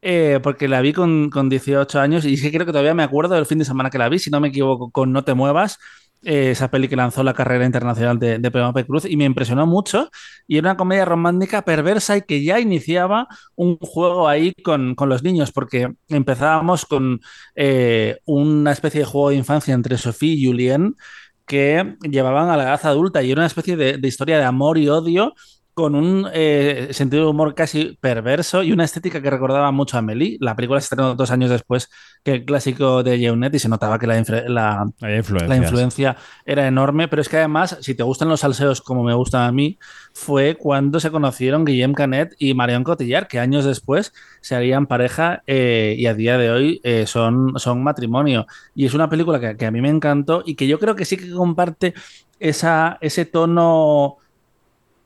Eh, 0.00 0.38
porque 0.42 0.68
la 0.68 0.80
vi 0.80 0.92
con, 0.92 1.28
con 1.28 1.48
18 1.48 1.98
años 1.98 2.24
y 2.24 2.40
que 2.40 2.52
creo 2.52 2.64
que 2.64 2.70
todavía 2.70 2.94
me 2.94 3.02
acuerdo 3.02 3.34
del 3.34 3.46
fin 3.46 3.58
de 3.58 3.64
semana 3.64 3.90
que 3.90 3.98
la 3.98 4.08
vi, 4.08 4.20
si 4.20 4.30
no 4.30 4.38
me 4.40 4.48
equivoco, 4.48 4.90
con 4.90 5.12
No 5.12 5.24
te 5.24 5.34
muevas, 5.34 5.78
eh, 6.24 6.50
esa 6.50 6.70
peli 6.70 6.88
que 6.88 6.96
lanzó 6.96 7.22
la 7.22 7.34
carrera 7.34 7.64
internacional 7.64 8.18
de, 8.18 8.38
de 8.38 8.50
Penélope 8.50 8.86
Cruz 8.86 9.04
y 9.04 9.16
me 9.16 9.24
impresionó 9.24 9.66
mucho. 9.66 10.10
Y 10.46 10.58
era 10.58 10.70
una 10.70 10.76
comedia 10.76 11.04
romántica 11.04 11.62
perversa 11.62 12.16
y 12.16 12.22
que 12.22 12.42
ya 12.42 12.60
iniciaba 12.60 13.28
un 13.54 13.78
juego 13.78 14.28
ahí 14.28 14.52
con, 14.64 14.94
con 14.94 15.08
los 15.08 15.22
niños, 15.22 15.52
porque 15.52 15.92
empezábamos 16.08 16.86
con 16.86 17.20
eh, 17.54 18.18
una 18.24 18.72
especie 18.72 19.00
de 19.00 19.06
juego 19.06 19.30
de 19.30 19.36
infancia 19.36 19.74
entre 19.74 19.96
Sofía 19.98 20.34
y 20.34 20.44
Julien 20.46 20.96
que 21.46 21.96
llevaban 22.02 22.50
a 22.50 22.56
la 22.58 22.64
edad 22.64 22.80
adulta 22.84 23.22
y 23.22 23.30
era 23.30 23.40
una 23.40 23.46
especie 23.46 23.76
de 23.76 24.06
historia 24.06 24.36
de 24.36 24.44
amor 24.44 24.76
y 24.76 24.88
odio 24.90 25.34
con 25.78 25.94
un 25.94 26.28
eh, 26.34 26.88
sentido 26.90 27.22
de 27.22 27.30
humor 27.30 27.54
casi 27.54 27.96
perverso 28.00 28.64
y 28.64 28.72
una 28.72 28.82
estética 28.82 29.22
que 29.22 29.30
recordaba 29.30 29.70
mucho 29.70 29.96
a 29.96 30.00
Amélie. 30.00 30.36
La 30.40 30.56
película 30.56 30.80
se 30.80 30.86
estrenó 30.86 31.14
dos 31.14 31.30
años 31.30 31.50
después 31.50 31.88
que 32.24 32.32
el 32.32 32.44
clásico 32.44 33.04
de 33.04 33.16
Jeunet 33.16 33.54
y 33.54 33.60
se 33.60 33.68
notaba 33.68 33.96
que 33.96 34.08
la, 34.08 34.20
la, 34.98 35.56
influencia 35.56 36.16
era 36.44 36.66
enorme, 36.66 37.06
pero 37.06 37.22
es 37.22 37.28
que 37.28 37.36
además, 37.36 37.78
si 37.80 37.94
te 37.94 38.02
gustan 38.02 38.28
los 38.28 38.40
salseos 38.40 38.80
como 38.80 39.04
me 39.04 39.14
gustan 39.14 39.42
a 39.42 39.52
mí, 39.52 39.78
fue 40.12 40.56
cuando 40.56 40.98
se 40.98 41.12
conocieron 41.12 41.64
Guillem 41.64 41.94
Canet 41.94 42.34
y 42.40 42.54
Marion 42.54 42.82
Cotillard, 42.82 43.28
que 43.28 43.38
años 43.38 43.64
después 43.64 44.12
se 44.40 44.56
harían 44.56 44.88
pareja 44.88 45.44
eh, 45.46 45.94
y 45.96 46.06
a 46.06 46.14
día 46.14 46.38
de 46.38 46.50
hoy 46.50 46.80
eh, 46.82 47.06
son, 47.06 47.56
son 47.56 47.84
matrimonio. 47.84 48.46
Y 48.74 48.84
es 48.84 48.94
una 48.94 49.08
película 49.08 49.38
que, 49.38 49.56
que 49.56 49.66
a 49.66 49.70
mí 49.70 49.80
me 49.80 49.90
encantó 49.90 50.42
y 50.44 50.56
que 50.56 50.66
yo 50.66 50.80
creo 50.80 50.96
que 50.96 51.04
sí 51.04 51.16
que 51.16 51.30
comparte 51.30 51.94
esa, 52.40 52.98
ese 53.00 53.26
tono 53.26 54.16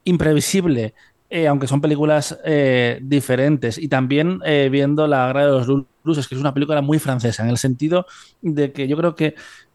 imprevisible, 0.04 0.94
eh, 1.30 1.46
aunque 1.48 1.66
son 1.66 1.80
películas 1.80 2.38
eh, 2.44 2.98
diferentes. 3.02 3.78
Y 3.78 3.88
también 3.88 4.40
eh, 4.44 4.68
viendo 4.70 5.06
La 5.06 5.26
Guerra 5.28 5.46
de 5.46 5.52
los 5.52 5.84
Luces, 6.04 6.28
que 6.28 6.34
es 6.34 6.40
una 6.40 6.52
película 6.54 6.82
muy 6.82 6.98
francesa, 6.98 7.42
en 7.42 7.48
el 7.50 7.58
sentido 7.58 8.06
de 8.40 8.72
que 8.72 8.88
yo 8.88 8.96
creo 8.96 9.14
que 9.14 9.34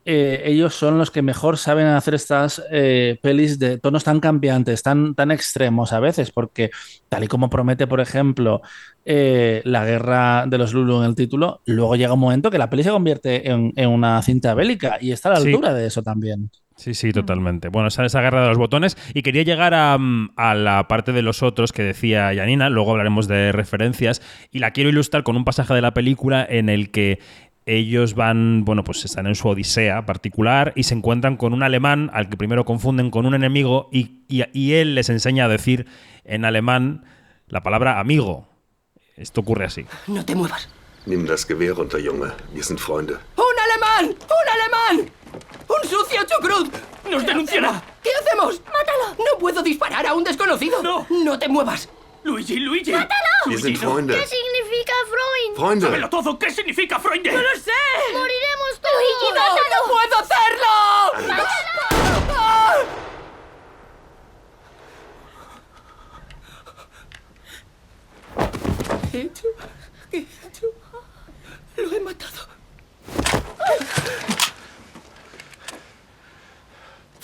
ellos 0.09 0.73
son 0.73 0.97
los 0.97 1.11
que 1.11 1.21
mejor 1.21 1.57
saben 1.57 1.85
hacer 1.87 2.13
estas 2.15 2.63
pelis 3.21 3.59
de 3.59 3.77
tonos 3.77 4.05
tan 4.05 4.21
cambiantes, 4.21 4.81
tan, 4.81 5.13
tan 5.15 5.31
extremos 5.31 5.91
a 5.91 5.99
veces, 5.99 6.31
porque 6.31 6.69
tal 7.09 7.25
y 7.25 7.27
como 7.27 7.49
promete, 7.49 7.87
por 7.87 7.99
ejemplo, 7.99 8.61
La 9.03 9.83
Guerra 9.85 10.45
de 10.47 10.57
los 10.57 10.73
Lulu 10.73 10.99
en 10.99 11.09
el 11.09 11.15
título, 11.15 11.61
luego 11.65 11.97
llega 11.97 12.13
un 12.13 12.21
momento 12.21 12.49
que 12.49 12.57
la 12.57 12.69
peli 12.69 12.83
se 12.83 12.89
convierte 12.91 13.51
en, 13.51 13.73
en 13.75 13.89
una 13.89 14.21
cinta 14.21 14.53
bélica 14.53 14.97
y 15.01 15.11
está 15.11 15.27
a 15.27 15.33
la 15.33 15.41
Sí. 15.41 15.49
altura 15.49 15.73
de 15.73 15.87
eso 15.87 16.01
también. 16.01 16.49
Sí, 16.77 16.93
sí, 16.93 17.11
totalmente. 17.11 17.69
Bueno, 17.69 17.87
esa, 17.87 18.05
esa 18.05 18.21
guerra 18.21 18.43
de 18.43 18.49
los 18.49 18.57
botones. 18.57 18.95
Y 19.13 19.23
quería 19.23 19.43
llegar 19.43 19.73
a, 19.73 19.97
mm, 19.97 20.29
a 20.35 20.53
la 20.55 20.87
parte 20.87 21.11
de 21.11 21.21
los 21.23 21.41
otros 21.43 21.71
que 21.73 21.83
decía 21.83 22.31
Janina, 22.35 22.69
luego 22.69 22.91
hablaremos 22.91 23.27
de 23.27 23.51
referencias, 23.51 24.21
y 24.51 24.59
la 24.59 24.71
quiero 24.71 24.89
ilustrar 24.89 25.23
con 25.23 25.35
un 25.35 25.43
pasaje 25.43 25.73
de 25.73 25.81
la 25.81 25.93
película 25.93 26.45
en 26.47 26.69
el 26.69 26.91
que 26.91 27.19
ellos 27.65 28.13
van, 28.13 28.63
bueno, 28.63 28.83
pues 28.85 29.03
están 29.03 29.27
en 29.27 29.35
su 29.35 29.49
odisea 29.49 30.05
particular 30.05 30.71
y 30.75 30.83
se 30.83 30.93
encuentran 30.93 31.35
con 31.35 31.51
un 31.51 31.63
alemán 31.63 32.09
al 32.13 32.29
que 32.29 32.37
primero 32.37 32.63
confunden 32.63 33.09
con 33.11 33.25
un 33.25 33.33
enemigo 33.35 33.89
y, 33.91 34.21
y- 34.29 34.45
y 34.53 34.73
él 34.75 34.95
les 34.95 35.09
enseña 35.09 35.45
a 35.45 35.47
decir 35.49 35.85
en 36.23 36.45
alemán 36.45 37.03
la 37.47 37.63
palabra 37.63 37.99
amigo. 37.99 38.47
Esto 39.17 39.41
ocurre 39.41 39.65
así. 39.65 39.83
No 40.07 40.23
te 40.23 40.33
muevas. 40.35 40.69
Nimm 41.07 41.25
das 41.25 41.45
Gewehr 41.45 41.73
runter, 41.73 41.99
Junge. 42.05 42.31
Wir 42.53 42.63
sind 42.63 42.79
Freunde. 42.79 43.13
¡Un 43.35 43.55
alemán! 43.65 44.15
¡Un 44.15 44.95
alemán! 44.95 45.11
¡Un 45.67 45.89
sucio 45.89 46.23
chucrut! 46.25 46.73
¡Nos 47.09 47.25
denunciará! 47.25 47.81
¿Qué 48.03 48.09
hacemos? 48.21 48.61
¡Mátalo! 48.65 49.15
No 49.17 49.37
puedo 49.39 49.61
disparar 49.61 50.05
a 50.05 50.13
un 50.13 50.23
desconocido. 50.23 50.81
¡No! 50.83 51.05
¡No 51.09 51.37
te 51.39 51.47
muevas! 51.47 51.89
¡Luigi, 52.23 52.57
Luigi! 52.57 52.91
¡Mátalo! 52.91 53.27
Wir 53.45 53.59
sind 53.61 53.77
Freunde. 53.77 54.13
significa 54.25 54.93
Freund? 55.07 55.55
Freunde. 55.55 55.85
¡Dámelo 55.85 56.09
todo! 56.09 56.37
¿Qué 56.37 56.51
significa 56.51 56.99
Freunde? 56.99 57.31
¡No 57.31 57.41
lo 57.41 57.55
sé! 57.55 57.71
¡Moriremos 58.13 58.81
todos! 58.81 58.95
¡Luigi, 58.95 59.29
¡No, 59.35 59.43
no 59.75 59.93
puedo 59.93 60.15
hacerlo! 60.17 61.43
¡Ah! 62.31 62.77
¿Qué 69.11 69.17
he 69.17 69.21
hecho? 69.21 69.47
¿Qué 70.11 70.17
he 70.17 70.47
hecho? 70.47 70.67
Lo 71.77 71.95
he 71.95 71.99
matado. 72.01 72.47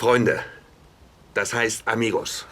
Freunde. 0.04 0.36
Das 1.32 1.54
heißt 1.54 1.88
amigos. 1.88 2.46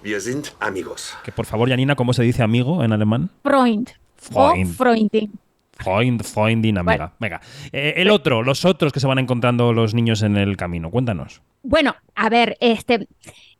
Wir 0.00 0.20
sind 0.20 0.52
amigos. 0.60 1.12
Que 1.24 1.32
por 1.32 1.44
favor, 1.44 1.68
Janina, 1.68 1.96
¿cómo 1.96 2.12
se 2.12 2.22
dice 2.22 2.44
amigo 2.44 2.84
en 2.84 2.92
alemán? 2.92 3.28
Freund. 3.42 3.90
Freund. 4.16 4.70
O 4.70 4.74
Freundin. 4.74 5.32
Freund, 5.72 6.22
Freundin, 6.22 6.78
amiga. 6.78 7.12
Venga. 7.18 7.40
Eh, 7.72 7.94
el 7.96 8.10
otro, 8.10 8.44
los 8.44 8.64
otros 8.64 8.92
que 8.92 9.00
se 9.00 9.08
van 9.08 9.18
encontrando 9.18 9.72
los 9.72 9.92
niños 9.92 10.22
en 10.22 10.36
el 10.36 10.56
camino. 10.56 10.88
Cuéntanos. 10.88 11.42
Bueno, 11.64 11.96
a 12.14 12.28
ver, 12.28 12.56
este, 12.60 13.08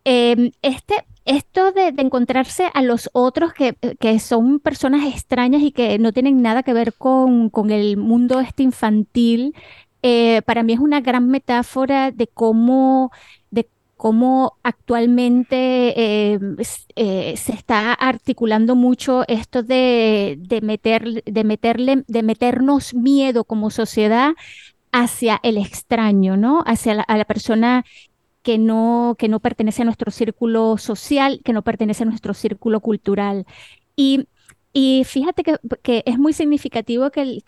eh, 0.04 0.52
este, 0.62 1.04
esto 1.24 1.72
de, 1.72 1.90
de 1.90 2.02
encontrarse 2.02 2.70
a 2.72 2.82
los 2.82 3.10
otros 3.14 3.52
que, 3.52 3.74
que 3.98 4.20
son 4.20 4.60
personas 4.60 5.12
extrañas 5.12 5.62
y 5.62 5.72
que 5.72 5.98
no 5.98 6.12
tienen 6.12 6.40
nada 6.40 6.62
que 6.62 6.72
ver 6.72 6.92
con, 6.92 7.50
con 7.50 7.72
el 7.72 7.96
mundo 7.96 8.38
este 8.38 8.62
infantil, 8.62 9.56
eh, 10.02 10.42
para 10.42 10.62
mí 10.62 10.72
es 10.72 10.80
una 10.80 11.00
gran 11.00 11.28
metáfora 11.28 12.10
de 12.10 12.26
cómo, 12.28 13.10
de 13.50 13.68
cómo 13.96 14.58
actualmente 14.62 16.34
s- 16.58 16.86
eh, 16.96 17.36
se 17.36 17.52
está 17.52 17.92
articulando 17.94 18.74
mucho 18.74 19.24
esto 19.28 19.62
de, 19.62 20.36
de 20.38 20.60
meter, 20.60 21.22
de 21.24 21.44
meterle, 21.44 22.04
de 22.08 22.22
meternos 22.22 22.94
miedo 22.94 23.44
como 23.44 23.70
sociedad 23.70 24.32
hacia 24.92 25.40
el 25.42 25.58
extraño, 25.58 26.36
¿no? 26.36 26.62
Hacia 26.66 26.94
la, 26.94 27.02
a 27.02 27.16
la 27.18 27.24
persona 27.24 27.84
que 28.42 28.58
no, 28.58 29.16
que 29.18 29.28
no 29.28 29.40
pertenece 29.40 29.82
a 29.82 29.84
nuestro 29.84 30.10
círculo 30.10 30.78
social, 30.78 31.40
que 31.44 31.52
no 31.52 31.62
pertenece 31.62 32.02
a 32.04 32.06
nuestro 32.06 32.34
círculo 32.34 32.80
cultural. 32.80 33.46
Y, 33.96 34.26
fíjate 35.04 35.44
que, 35.44 35.56
es 36.06 36.18
muy 36.18 36.32
significativo 36.32 37.10
que 37.10 37.22
el, 37.22 37.42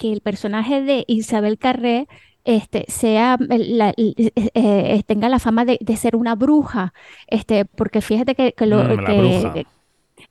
que 0.00 0.12
el 0.12 0.20
personaje 0.22 0.82
de 0.82 1.04
Isabel 1.06 1.58
Carré 1.58 2.08
este, 2.44 2.86
sea, 2.88 3.36
la- 3.40 3.94
eh, 3.98 4.30
eh, 4.54 5.02
tenga 5.06 5.28
la 5.28 5.38
fama 5.38 5.64
de, 5.66 5.76
de 5.80 5.96
ser 5.96 6.16
una 6.16 6.34
bruja, 6.34 6.94
este, 7.28 7.66
porque 7.66 8.00
fíjate 8.00 8.34
que, 8.34 8.52
que 8.58 8.66
lo, 8.66 8.78
Mm, 8.78 9.52
que- 9.52 9.66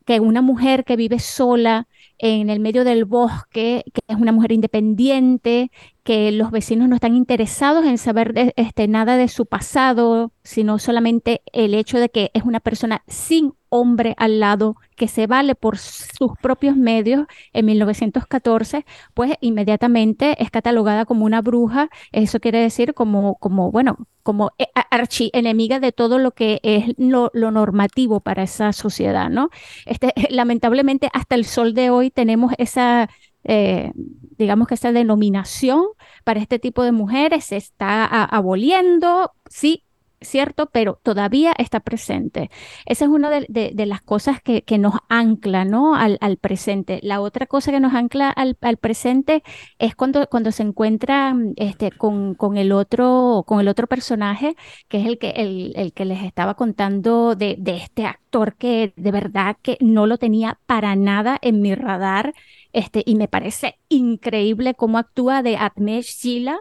que 0.05 0.19
una 0.19 0.41
mujer 0.41 0.83
que 0.85 0.95
vive 0.95 1.19
sola 1.19 1.87
en 2.17 2.49
el 2.49 2.59
medio 2.59 2.83
del 2.83 3.05
bosque, 3.05 3.83
que 3.93 4.01
es 4.07 4.17
una 4.17 4.31
mujer 4.31 4.51
independiente, 4.51 5.71
que 6.03 6.31
los 6.31 6.51
vecinos 6.51 6.89
no 6.89 6.95
están 6.95 7.15
interesados 7.15 7.85
en 7.85 7.97
saber 7.97 8.33
de- 8.33 8.53
este, 8.55 8.87
nada 8.87 9.15
de 9.17 9.27
su 9.27 9.45
pasado, 9.45 10.31
sino 10.43 10.79
solamente 10.79 11.41
el 11.53 11.73
hecho 11.75 11.99
de 11.99 12.09
que 12.09 12.31
es 12.33 12.43
una 12.43 12.59
persona 12.59 13.03
sin 13.07 13.53
hombre 13.69 14.15
al 14.17 14.39
lado, 14.39 14.75
que 14.95 15.07
se 15.07 15.27
vale 15.27 15.55
por 15.55 15.77
sus 15.77 16.31
propios 16.41 16.75
medios 16.75 17.25
en 17.53 17.65
1914, 17.65 18.85
pues 19.13 19.33
inmediatamente 19.41 20.41
es 20.41 20.51
catalogada 20.51 21.05
como 21.05 21.25
una 21.25 21.41
bruja. 21.41 21.89
Eso 22.11 22.39
quiere 22.39 22.59
decir 22.59 22.93
como, 22.93 23.35
como 23.35 23.71
bueno, 23.71 23.97
como 24.23 24.51
eh, 24.57 24.67
a- 24.75 24.81
archienemiga 24.95 25.79
de 25.79 25.91
todo 25.91 26.19
lo 26.19 26.31
que 26.31 26.59
es 26.63 26.93
lo, 26.97 27.31
normativo 27.33 28.19
para 28.19 28.43
esa 28.43 28.73
sociedad, 28.73 29.29
¿no? 29.29 29.49
Este, 29.85 30.13
lamentablemente 30.29 31.09
hasta 31.13 31.35
el 31.35 31.45
sol 31.45 31.73
de 31.73 31.89
hoy 31.89 32.11
tenemos 32.11 32.53
esa, 32.57 33.09
eh, 33.43 33.91
digamos 33.95 34.67
que 34.67 34.75
esa 34.75 34.91
denominación 34.91 35.83
para 36.23 36.39
este 36.39 36.59
tipo 36.59 36.83
de 36.83 36.91
mujeres 36.91 37.45
se 37.45 37.57
está 37.57 38.05
a- 38.05 38.25
aboliendo, 38.25 39.31
sí, 39.49 39.83
¿cierto? 40.21 40.69
Pero 40.71 40.99
todavía 41.03 41.53
está 41.57 41.79
presente. 41.79 42.49
Esa 42.85 43.05
es 43.05 43.11
una 43.11 43.29
de, 43.29 43.85
las 43.85 44.01
cosas 44.01 44.41
que, 44.41 44.63
nos 44.77 44.95
ancla, 45.09 45.65
¿no? 45.65 45.95
Al, 45.95 46.37
presente. 46.37 46.99
La 47.03 47.21
otra 47.21 47.45
cosa 47.45 47.71
que 47.71 47.79
nos 47.79 47.93
ancla 47.93 48.29
al, 48.29 48.55
presente 48.77 49.43
es 49.77 49.95
cuando, 49.95 50.27
cuando 50.27 50.51
se 50.51 50.63
encuentra 50.63 51.35
este, 51.55 51.91
con, 51.91 52.35
con 52.35 52.57
el 52.57 52.71
otro, 52.71 53.43
con 53.47 53.59
el 53.59 53.67
otro 53.67 53.87
personaje, 53.87 54.55
que 54.87 54.99
es 54.99 55.05
el 55.05 55.17
que, 55.17 55.29
el, 55.75 55.93
que 55.93 56.05
les 56.05 56.23
estaba 56.23 56.55
contando 56.55 57.35
de, 57.35 57.57
este 57.65 58.05
actor 58.05 58.55
que 58.55 58.93
de 58.95 59.11
verdad 59.11 59.57
que 59.61 59.77
no 59.79 60.05
lo 60.05 60.17
tenía 60.17 60.59
para 60.65 60.95
nada 60.95 61.37
en 61.41 61.61
mi 61.61 61.75
radar. 61.75 62.33
Este, 62.71 63.01
y 63.05 63.15
me 63.15 63.27
parece 63.27 63.79
increíble 63.89 64.75
cómo 64.75 64.99
actúa 64.99 65.41
de 65.41 65.57
Atmesh 65.57 66.19
Sheila. 66.19 66.59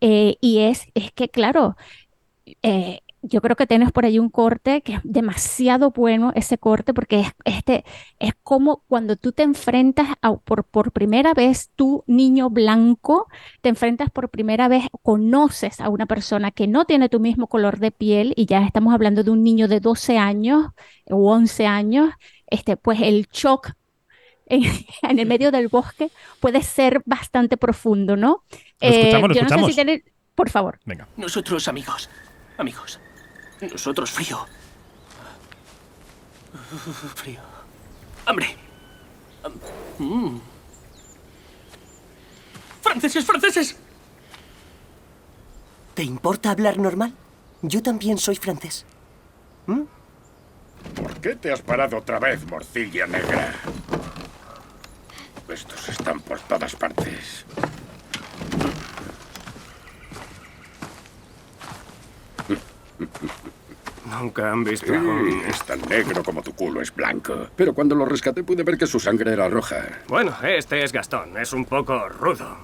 eh, 0.00 0.36
y 0.40 0.60
es, 0.60 0.86
es 0.94 1.10
que, 1.12 1.28
claro, 1.28 1.76
eh, 2.62 3.00
yo 3.20 3.40
creo 3.42 3.56
que 3.56 3.66
tienes 3.66 3.90
por 3.90 4.04
ahí 4.04 4.20
un 4.20 4.28
corte 4.30 4.80
que 4.80 4.94
es 4.94 5.00
demasiado 5.02 5.90
bueno 5.90 6.30
ese 6.36 6.56
corte 6.56 6.94
porque 6.94 7.20
es, 7.20 7.32
este, 7.44 7.84
es 8.20 8.32
como 8.44 8.84
cuando 8.86 9.16
tú 9.16 9.32
te 9.32 9.42
enfrentas 9.42 10.06
a- 10.22 10.36
por, 10.36 10.62
por 10.62 10.92
primera 10.92 11.34
vez, 11.34 11.70
tú 11.74 12.04
niño 12.06 12.48
blanco, 12.48 13.26
te 13.60 13.70
enfrentas 13.70 14.08
por 14.10 14.28
primera 14.30 14.68
vez, 14.68 14.84
conoces 15.02 15.80
a 15.80 15.88
una 15.88 16.06
persona 16.06 16.52
que 16.52 16.68
no 16.68 16.84
tiene 16.84 17.08
tu 17.08 17.18
mismo 17.18 17.48
color 17.48 17.80
de 17.80 17.90
piel 17.90 18.34
y 18.36 18.46
ya 18.46 18.62
estamos 18.64 18.94
hablando 18.94 19.24
de 19.24 19.30
un 19.32 19.42
niño 19.42 19.66
de 19.66 19.80
12 19.80 20.16
años 20.16 20.66
o 21.10 21.32
11 21.32 21.66
años, 21.66 22.10
este, 22.46 22.76
pues 22.76 23.00
el 23.02 23.26
shock 23.32 23.72
en, 24.46 24.62
en 25.02 25.18
el 25.18 25.26
medio 25.26 25.50
del 25.50 25.66
bosque 25.66 26.10
puede 26.38 26.62
ser 26.62 27.02
bastante 27.04 27.56
profundo, 27.56 28.16
¿no? 28.16 28.44
Lo 28.80 28.88
escuchamos, 28.88 29.28
lo 29.30 29.34
yo 29.34 29.42
no 29.42 29.48
sé 29.48 29.54
escuchamos. 29.56 29.70
si 29.70 29.74
tiene- 29.74 30.04
por 30.36 30.50
favor. 30.50 30.78
Venga. 30.84 31.08
Nosotros 31.16 31.66
amigos. 31.66 32.08
Amigos. 32.58 32.98
Nosotros 33.60 34.10
frío. 34.10 34.46
Frío. 37.14 37.40
Hambre. 38.26 38.56
Mm. 39.98 40.38
¡Franceses, 42.82 43.24
franceses! 43.24 43.76
¿Te 45.94 46.02
importa 46.02 46.50
hablar 46.50 46.78
normal? 46.78 47.14
Yo 47.62 47.82
también 47.82 48.18
soy 48.18 48.36
francés. 48.36 48.84
¿Por 50.94 51.20
qué 51.20 51.36
te 51.36 51.52
has 51.52 51.60
parado 51.60 51.98
otra 51.98 52.18
vez, 52.18 52.44
morcilla 52.46 53.06
negra? 53.06 53.54
Estos 55.48 55.88
están 55.88 56.20
por 56.20 56.38
todas 56.40 56.74
partes. 56.76 57.44
Nunca 64.20 64.50
han 64.52 64.64
visto 64.64 64.86
Sí, 64.86 64.94
a 64.94 64.98
un... 64.98 65.42
es 65.46 65.64
tan 65.64 65.80
negro 65.82 66.22
como 66.22 66.42
tu 66.42 66.52
culo 66.52 66.80
es 66.80 66.94
blanco. 66.94 67.48
Pero 67.56 67.74
cuando 67.74 67.94
lo 67.94 68.04
rescaté 68.04 68.42
pude 68.42 68.62
ver 68.62 68.76
que 68.78 68.86
su 68.86 68.98
sangre 69.00 69.32
era 69.32 69.48
roja. 69.48 69.76
Bueno, 70.08 70.34
este 70.42 70.82
es 70.82 70.92
Gastón. 70.92 71.36
Es 71.38 71.52
un 71.52 71.64
poco 71.64 72.08
rudo. 72.08 72.56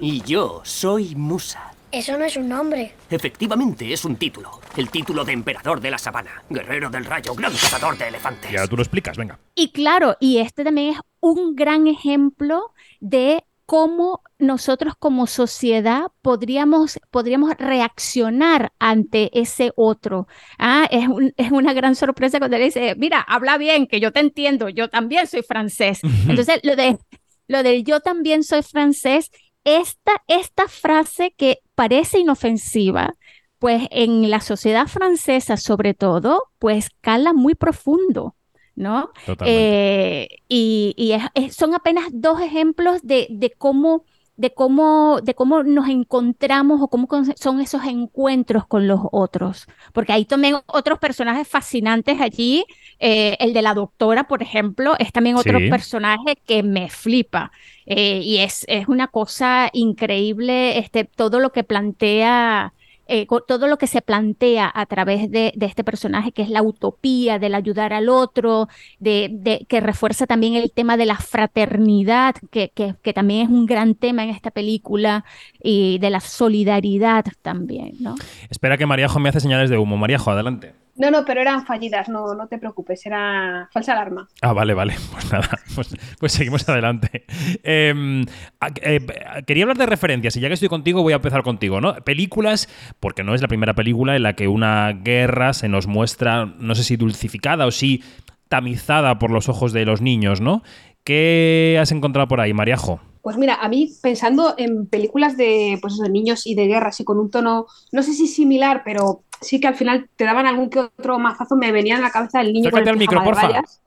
Y 0.00 0.22
yo 0.22 0.60
soy 0.64 1.14
Musa. 1.14 1.72
Eso 1.90 2.18
no 2.18 2.24
es 2.24 2.36
un 2.36 2.48
nombre. 2.50 2.92
Efectivamente, 3.08 3.90
es 3.90 4.04
un 4.04 4.16
título. 4.16 4.60
El 4.76 4.90
título 4.90 5.24
de 5.24 5.32
emperador 5.32 5.80
de 5.80 5.90
la 5.90 5.96
sabana, 5.96 6.42
guerrero 6.50 6.90
del 6.90 7.06
rayo, 7.06 7.34
gran 7.34 7.50
cazador 7.52 7.96
de 7.96 8.08
elefantes. 8.08 8.52
Y 8.52 8.56
ahora 8.56 8.68
tú 8.68 8.76
lo 8.76 8.82
explicas, 8.82 9.16
venga. 9.16 9.38
Y 9.54 9.72
claro, 9.72 10.14
y 10.20 10.36
este 10.38 10.64
también 10.64 10.92
es 10.94 11.00
un 11.20 11.56
gran 11.56 11.86
ejemplo 11.86 12.74
de 13.00 13.42
cómo 13.68 14.22
nosotros 14.38 14.94
como 14.98 15.26
sociedad 15.26 16.06
podríamos, 16.22 16.98
podríamos 17.10 17.52
reaccionar 17.58 18.72
ante 18.78 19.30
ese 19.38 19.72
otro. 19.76 20.26
Ah, 20.58 20.88
es, 20.90 21.06
un- 21.08 21.34
es 21.36 21.52
una 21.52 21.74
gran 21.74 21.94
sorpresa 21.94 22.38
cuando 22.38 22.56
le 22.56 22.64
dice, 22.64 22.94
mira, 22.96 23.20
habla 23.20 23.58
bien, 23.58 23.86
que 23.86 24.00
yo 24.00 24.10
te 24.12 24.20
entiendo, 24.20 24.70
yo 24.70 24.88
también 24.88 25.26
soy 25.26 25.42
francés. 25.42 26.00
Entonces, 26.26 26.60
lo 26.62 26.76
de, 26.76 26.98
lo 27.46 27.62
del 27.62 27.84
yo 27.84 28.00
también 28.00 28.42
soy 28.42 28.62
francés, 28.62 29.30
esta, 29.64 30.12
esta 30.28 30.66
frase 30.68 31.34
que 31.36 31.58
parece 31.74 32.20
inofensiva, 32.20 33.16
pues 33.58 33.86
en 33.90 34.30
la 34.30 34.40
sociedad 34.40 34.86
francesa 34.86 35.58
sobre 35.58 35.92
todo, 35.92 36.44
pues 36.58 36.88
cala 37.02 37.34
muy 37.34 37.54
profundo. 37.54 38.34
¿No? 38.78 39.10
Eh, 39.44 40.28
y 40.48 40.94
y 40.96 41.12
es- 41.12 41.24
es- 41.34 41.54
son 41.56 41.74
apenas 41.74 42.06
dos 42.12 42.40
ejemplos 42.40 43.00
de, 43.02 43.26
de 43.30 43.50
cómo, 43.50 44.04
de, 44.36 44.54
cómo, 44.54 45.20
de 45.22 45.34
cómo 45.34 45.64
nos 45.64 45.88
encontramos 45.88 46.80
o 46.80 46.88
cómo 46.88 47.08
con- 47.08 47.36
son 47.36 47.60
esos 47.60 47.84
encuentros 47.84 48.66
con 48.66 48.86
los 48.86 49.00
otros. 49.12 49.66
Porque 49.92 50.12
hay 50.12 50.24
también 50.24 50.56
otros 50.66 50.98
personajes 51.00 51.48
fascinantes 51.48 52.20
allí. 52.20 52.64
eh, 53.00 53.36
el 53.40 53.52
de 53.52 53.62
la 53.62 53.74
doctora, 53.74 54.26
por 54.26 54.42
ejemplo, 54.42 54.94
es 54.98 55.12
también 55.12 55.36
otro 55.36 55.58
Sí. 55.60 55.68
personaje 55.70 56.36
que 56.46 56.62
me 56.64 56.88
flipa. 56.90 57.52
Eh, 57.86 58.20
y 58.24 58.38
es, 58.38 58.64
es 58.68 58.88
una 58.88 59.06
cosa 59.08 59.70
increíble 59.72 60.78
este, 60.78 61.04
todo 61.04 61.38
lo 61.40 61.52
que 61.52 61.62
plantea 61.64 62.74
eh, 63.08 63.26
todo 63.46 63.66
lo 63.66 63.78
que 63.78 63.86
se 63.86 64.02
plantea 64.02 64.70
a 64.72 64.86
través 64.86 65.30
de, 65.30 65.52
este 65.60 65.82
personaje, 65.82 66.32
que 66.32 66.42
es 66.42 66.50
la 66.50 66.62
utopía 66.62 67.38
del 67.38 67.54
ayudar 67.54 67.92
al 67.92 68.08
otro, 68.08 68.68
de, 69.00 69.66
que 69.68 69.80
refuerza 69.80 70.26
también 70.26 70.54
el 70.54 70.70
tema 70.70 70.96
de 70.96 71.06
la 71.06 71.16
fraternidad, 71.16 72.36
que, 72.50 72.70
que- 72.74 72.94
también 73.12 73.46
es 73.46 73.48
un 73.48 73.66
gran 73.66 73.94
tema 73.94 74.22
en 74.22 74.30
esta 74.30 74.50
película, 74.50 75.24
y 75.62 75.98
de 75.98 76.10
la 76.10 76.20
solidaridad 76.20 77.24
también, 77.42 77.94
¿no? 78.00 78.14
Espera 78.50 78.76
que 78.76 78.86
Mariajo 78.86 79.18
me 79.18 79.30
hace 79.30 79.40
señales 79.40 79.70
de 79.70 79.78
humo. 79.78 79.96
Mariajo, 79.96 80.30
adelante. 80.30 80.74
No, 80.98 81.10
no, 81.10 81.24
pero 81.24 81.40
eran 81.40 81.64
fallidas, 81.64 82.08
no, 82.08 82.34
no 82.34 82.48
te 82.48 82.58
preocupes, 82.58 83.06
era 83.06 83.68
falsa 83.72 83.92
alarma. 83.92 84.28
Ah, 84.42 84.52
vale, 84.52 84.74
vale. 84.74 84.94
Pues 85.12 85.32
nada, 85.32 85.48
pues, 85.74 85.96
pues 86.18 86.32
seguimos 86.32 86.68
adelante. 86.68 87.24
Eh, 87.62 88.24
a- 88.60 88.68
eh, 88.82 89.00
quería 89.46 89.64
hablar 89.64 89.78
de 89.78 89.86
referencias 89.86 90.36
y 90.36 90.40
ya 90.40 90.48
que 90.48 90.54
estoy 90.54 90.68
contigo 90.68 91.02
voy 91.02 91.12
a 91.12 91.16
empezar 91.16 91.42
contigo, 91.42 91.80
¿no? 91.80 91.94
Películas, 92.04 92.68
porque 93.00 93.22
no 93.24 93.34
es 93.34 93.42
la 93.42 93.48
primera 93.48 93.74
película 93.74 94.16
en 94.16 94.22
la 94.24 94.34
que 94.34 94.48
una 94.48 94.92
guerra 94.92 95.52
se 95.52 95.68
nos 95.68 95.86
muestra, 95.86 96.46
no 96.46 96.74
sé 96.74 96.82
si 96.82 96.96
dulcificada 96.96 97.66
o 97.66 97.70
si 97.70 98.02
tamizada 98.48 99.18
por 99.18 99.30
los 99.30 99.48
ojos 99.48 99.72
de 99.72 99.84
los 99.84 100.00
niños, 100.00 100.40
¿no? 100.40 100.62
¿Qué 101.04 101.78
has 101.80 101.92
encontrado 101.92 102.28
por 102.28 102.40
ahí, 102.40 102.52
Mariajo? 102.52 103.00
Pues 103.22 103.36
mira, 103.36 103.54
a 103.60 103.68
mí 103.68 103.90
pensando 104.02 104.54
en 104.56 104.86
películas 104.86 105.36
de, 105.36 105.78
pues 105.82 105.98
de 105.98 106.08
niños 106.08 106.46
y 106.46 106.54
de 106.54 106.66
guerra, 106.66 106.88
así 106.88 107.04
con 107.04 107.18
un 107.18 107.30
tono, 107.30 107.66
no 107.92 108.02
sé 108.02 108.12
si 108.14 108.26
similar, 108.26 108.82
pero 108.84 109.22
sí 109.40 109.60
que 109.60 109.68
al 109.68 109.74
final 109.74 110.08
te 110.16 110.24
daban 110.24 110.46
algún 110.46 110.70
que 110.70 110.80
otro 110.80 111.18
mazazo, 111.18 111.56
me 111.56 111.72
venía 111.72 111.96
en 111.96 112.02
la 112.02 112.10
cabeza 112.10 112.40
el 112.40 112.52
niño 112.52 112.70
con 112.70 112.86
el 112.86 112.96
micro, 112.96 113.20
pijama 113.22 113.24
de 113.24 113.30
porfa. 113.30 113.48
rayas. 113.48 113.82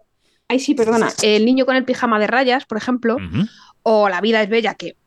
Ay, 0.48 0.60
sí, 0.60 0.76
perdona. 0.76 1.10
El 1.22 1.46
niño 1.46 1.66
con 1.66 1.76
el 1.76 1.86
pijama 1.86 2.20
de 2.20 2.28
rayas, 2.28 2.66
por 2.66 2.78
ejemplo, 2.78 3.18
o 3.84 4.10
La 4.10 4.22
vida 4.22 4.42
es 4.42 4.50
bella, 4.50 4.76
que 4.76 4.98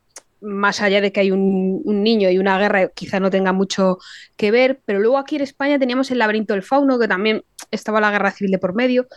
más 0.41 0.81
allá 0.81 1.01
de 1.01 1.11
que 1.11 1.21
hay 1.21 1.31
un, 1.31 1.81
un 1.83 2.03
niño 2.03 2.29
y 2.29 2.37
una 2.37 2.57
guerra, 2.59 2.89
quizá 2.89 3.19
no 3.19 3.29
tenga 3.29 3.53
mucho 3.53 3.97
que 4.37 4.51
ver, 4.51 4.81
pero 4.85 4.99
luego 4.99 5.17
aquí 5.17 5.37
en 5.37 5.41
España 5.41 5.79
teníamos 5.79 6.11
el 6.11 6.19
laberinto 6.19 6.53
del 6.53 6.63
fauno, 6.63 6.99
que 6.99 7.07
también 7.07 7.43
estaba 7.71 8.01
la 8.01 8.11
guerra 8.11 8.31
civil 8.31 8.51
de 8.51 8.59
por 8.59 8.75
medio. 8.75 9.07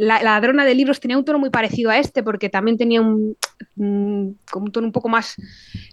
La, 0.00 0.16
la 0.22 0.32
ladrona 0.32 0.64
de 0.64 0.74
libros 0.74 0.98
tenía 0.98 1.18
un 1.18 1.24
tono 1.26 1.38
muy 1.38 1.50
parecido 1.50 1.90
a 1.90 1.98
este, 1.98 2.22
porque 2.22 2.48
también 2.48 2.78
tenía 2.78 3.02
un, 3.02 3.36
un- 3.76 4.38
un 4.54 4.72
tono 4.72 4.86
un 4.86 4.92
poco 4.92 5.08
más, 5.10 5.34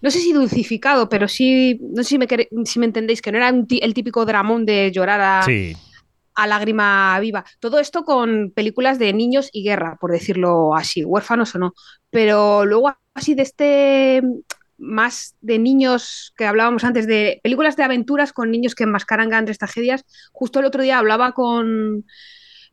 no 0.02 0.10
sé 0.12 0.20
si 0.20 0.32
dulcificado, 0.32 1.10
pero 1.10 1.28
sí, 1.28 1.78
no 1.82 2.04
sé 2.04 2.10
si 2.10 2.18
me, 2.18 2.28
si 2.66 2.80
me 2.80 2.86
entendéis, 2.86 3.22
que 3.22 3.32
no 3.32 3.38
era 3.38 3.52
un 3.52 3.68
el 3.70 3.94
típico 3.94 4.26
dramón 4.26 4.66
de 4.66 4.92
llorar 4.94 5.20
a, 5.20 5.44
Sí. 5.44 5.76
a 6.36 6.48
lágrima 6.48 7.20
viva. 7.20 7.44
Todo 7.60 7.80
esto 7.80 8.04
con 8.04 8.52
películas 8.56 8.98
de 8.98 9.12
niños 9.12 9.50
y 9.52 9.64
guerra, 9.64 9.98
por 10.00 10.12
decirlo 10.12 10.74
así, 10.76 11.04
huérfanos 11.04 11.54
o 11.56 11.60
no. 11.60 11.74
Pero 12.10 12.64
luego 12.66 12.96
así 13.14 13.36
de 13.36 13.42
este 13.44 14.22
más 14.80 15.36
de 15.42 15.58
niños 15.60 16.34
que 16.38 16.46
hablábamos 16.46 16.84
antes 16.84 17.08
de 17.08 17.40
películas 17.44 17.76
de 17.76 17.84
aventuras 17.84 18.32
con 18.32 18.52
niños 18.52 18.76
que 18.76 18.84
enmascaran 18.84 19.30
grandes 19.30 19.58
tragedias. 19.58 20.06
Justo 20.32 20.60
el 20.60 20.66
otro 20.66 20.84
día 20.84 21.00
hablaba 21.00 21.32
con, 21.32 22.06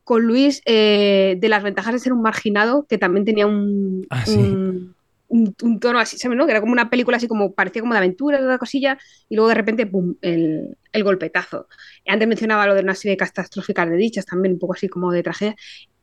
con 0.04 0.22
Luis 0.24 0.62
eh, 0.66 1.36
de 1.40 1.48
las 1.48 1.62
ventajas 1.62 1.92
de 1.94 1.98
ser 2.00 2.12
un 2.12 2.22
marginado, 2.22 2.86
que 2.88 2.98
también 2.98 3.24
tenía 3.24 3.46
un, 3.46 4.06
Ah, 4.10 4.24
sí. 4.26 4.32
un, 4.32 4.94
un- 5.28 5.54
un 5.62 5.80
tono 5.80 5.98
así, 5.98 6.18
¿sabes? 6.18 6.36
no? 6.38 6.44
Que 6.46 6.52
era 6.52 6.60
como 6.60 6.72
una 6.72 6.90
película 6.90 7.16
así 7.16 7.26
como, 7.28 7.54
parecía 7.54 7.82
como 7.82 7.94
de 7.94 7.98
aventura, 7.98 8.38
de 8.38 8.44
otra 8.44 8.58
cosilla, 8.58 8.98
y 9.28 9.36
luego 9.36 9.48
de 9.48 9.54
repente, 9.54 9.86
¡pum!, 9.86 10.14
el, 10.22 10.76
el 10.92 11.04
golpetazo. 11.04 11.68
Antes 12.06 12.28
mencionaba 12.28 12.66
lo 12.66 12.74
de 12.74 12.82
una 12.82 12.94
serie 12.94 13.16
catastrófica 13.16 13.86
de 13.86 13.96
dichas, 13.96 14.26
también 14.26 14.54
un 14.54 14.58
poco 14.58 14.74
así 14.74 14.88
como 14.88 15.10
de 15.12 15.22
tragedia. 15.22 15.56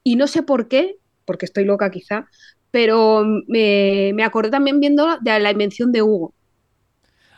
Y 0.03 0.15
no 0.15 0.27
sé 0.27 0.43
por 0.43 0.67
qué, 0.67 0.97
porque 1.25 1.45
estoy 1.45 1.65
loca 1.65 1.91
quizá, 1.91 2.27
pero 2.71 3.23
me, 3.47 4.11
me 4.15 4.23
acordé 4.23 4.49
también 4.51 4.79
viendo 4.79 5.17
de 5.21 5.39
la 5.39 5.51
invención 5.51 5.91
de 5.91 6.01
Hugo. 6.01 6.33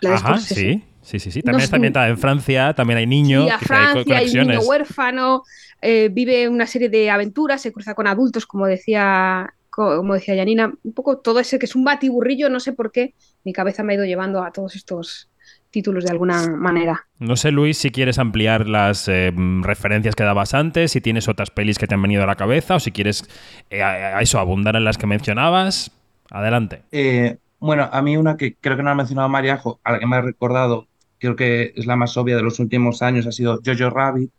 La 0.02 0.12
de 0.12 0.16
Ajá, 0.16 0.38
sí. 0.46 0.84
Sí, 1.02 1.20
sí, 1.20 1.32
sí. 1.32 1.42
No 1.42 1.46
También 1.46 1.60
sé- 1.60 1.64
está 1.66 1.76
ambientada 1.78 2.08
en 2.08 2.18
Francia, 2.18 2.74
también 2.74 2.98
hay 2.98 3.08
niños, 3.08 3.46
Sí, 3.46 3.50
a 3.50 3.56
hay 3.56 3.60
Francia, 3.60 4.18
hay 4.18 4.30
un 4.32 4.40
niño 4.40 4.62
huérfano, 4.62 5.44
eh, 5.84 6.10
vive 6.12 6.48
una 6.50 6.66
serie 6.68 6.90
de 6.90 7.10
aventuras, 7.12 7.62
se 7.62 7.72
cruza 7.72 7.94
con 7.94 8.08
adultos, 8.08 8.46
como 8.46 8.66
decía, 8.66 9.54
co- 9.70 9.98
como 9.98 10.16
decía 10.16 10.36
Janina, 10.36 10.74
un 10.84 10.94
poco 10.94 11.20
todo 11.20 11.40
ese 11.40 11.60
que 11.60 11.66
es 11.66 11.76
un 11.76 11.84
batiburrillo, 11.84 12.50
no 12.50 12.60
sé 12.60 12.74
por 12.74 12.92
qué, 12.92 13.14
mi 13.44 13.54
cabeza 13.54 13.84
me 13.84 13.94
ha 13.94 13.96
ido 13.98 14.06
llevando 14.06 14.44
a 14.44 14.52
todos 14.52 14.76
estos 14.76 15.30
títulos 15.70 16.04
de 16.06 16.12
alguna 16.12 16.48
manera. 16.48 17.08
No 17.20 17.36
sé, 17.36 17.52
Luis, 17.52 17.78
si 17.80 17.90
quieres 17.90 18.20
ampliar 18.20 18.68
las 18.68 19.08
eh, 19.08 19.34
referencias 19.62 20.16
que 20.16 20.24
dabas 20.24 20.54
antes, 20.54 20.92
si 20.92 21.02
tienes 21.02 21.28
otras 21.28 21.50
pelis 21.50 21.80
que 21.80 21.88
te 21.88 21.96
han 21.96 22.02
venido 22.02 22.24
a 22.24 22.28
la 22.28 22.36
cabeza 22.36 22.76
o 22.76 22.80
si 22.80 22.92
quieres 22.92 23.28
eh, 23.72 23.82
a, 23.82 24.18
a 24.18 24.22
eso 24.22 24.40
abundar 24.40 24.76
en 24.76 24.84
las 24.86 24.98
que 24.98 25.08
mencionabas. 25.08 25.92
Adelante. 26.30 26.84
Eh, 26.92 27.38
bueno, 27.60 27.90
a 27.92 28.02
mí 28.02 28.18
una 28.18 28.38
que 28.38 28.56
creo 28.56 28.78
que 28.78 28.84
no 28.84 28.90
ha 28.92 28.96
mencionado 28.96 29.30
Mariajo, 29.30 29.80
a 29.84 29.94
la 29.94 30.00
que 30.00 30.08
me 30.08 30.16
ha 30.16 30.22
recordado, 30.22 30.88
creo 31.20 31.36
que 31.36 31.74
es 31.76 31.86
la 31.86 31.96
más 31.96 32.16
obvia 32.18 32.36
de 32.36 32.44
los 32.44 32.60
últimos 32.60 33.02
años, 33.02 33.26
ha 33.28 33.32
sido 33.32 33.60
Jojo 33.66 33.90
Rabbit. 33.90 34.32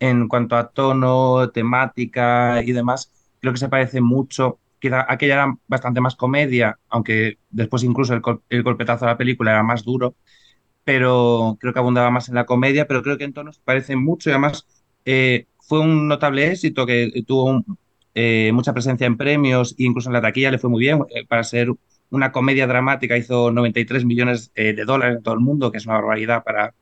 En 0.00 0.28
cuanto 0.28 0.56
a 0.56 0.70
tono, 0.70 1.50
temática 1.50 2.62
y 2.62 2.72
demás, 2.72 3.12
creo 3.40 3.52
que 3.52 3.58
se 3.58 3.68
parece 3.68 4.00
mucho. 4.00 4.60
Aquella 5.08 5.34
era 5.34 5.56
bastante 5.66 6.00
más 6.00 6.14
comedia, 6.16 6.78
aunque 6.88 7.38
después 7.50 7.82
incluso 7.82 8.14
el, 8.14 8.20
gol- 8.22 8.42
el 8.48 8.62
golpetazo 8.62 9.04
de 9.06 9.10
la 9.12 9.18
película 9.18 9.50
era 9.52 9.62
más 9.64 9.84
duro, 9.84 10.14
pero 10.84 11.56
creo 11.60 11.72
que 11.72 11.78
abundaba 11.80 12.10
más 12.10 12.28
en 12.28 12.34
la 12.36 12.46
comedia, 12.46 12.86
pero 12.86 13.02
creo 13.02 13.18
que 13.18 13.24
en 13.24 13.32
tono 13.34 13.52
se 13.52 13.60
parece 13.64 13.96
mucho 13.96 14.30
y 14.30 14.32
además 14.32 14.66
eh, 15.04 15.46
fue 15.60 15.80
un 15.80 16.08
notable 16.08 16.50
éxito 16.52 16.86
que 16.86 17.10
tuvo 17.26 17.64
eh, 18.14 18.50
mucha 18.52 18.72
presencia 18.72 19.06
en 19.06 19.16
premios 19.16 19.72
e 19.78 19.84
incluso 19.84 20.08
en 20.10 20.14
la 20.14 20.22
taquilla 20.22 20.50
le 20.50 20.58
fue 20.58 20.70
muy 20.70 20.80
bien. 20.80 21.04
Eh, 21.10 21.26
para 21.26 21.44
ser 21.44 21.68
una 22.10 22.32
comedia 22.32 22.66
dramática 22.66 23.16
hizo 23.18 23.50
93 23.52 24.04
millones 24.04 24.52
de 24.54 24.74
dólares 24.84 25.18
en 25.18 25.22
todo 25.22 25.34
el 25.34 25.40
mundo, 25.40 25.70
que 25.72 25.78
es 25.78 25.86
una 25.86 25.96
barbaridad 25.96 26.42
para 26.44 26.74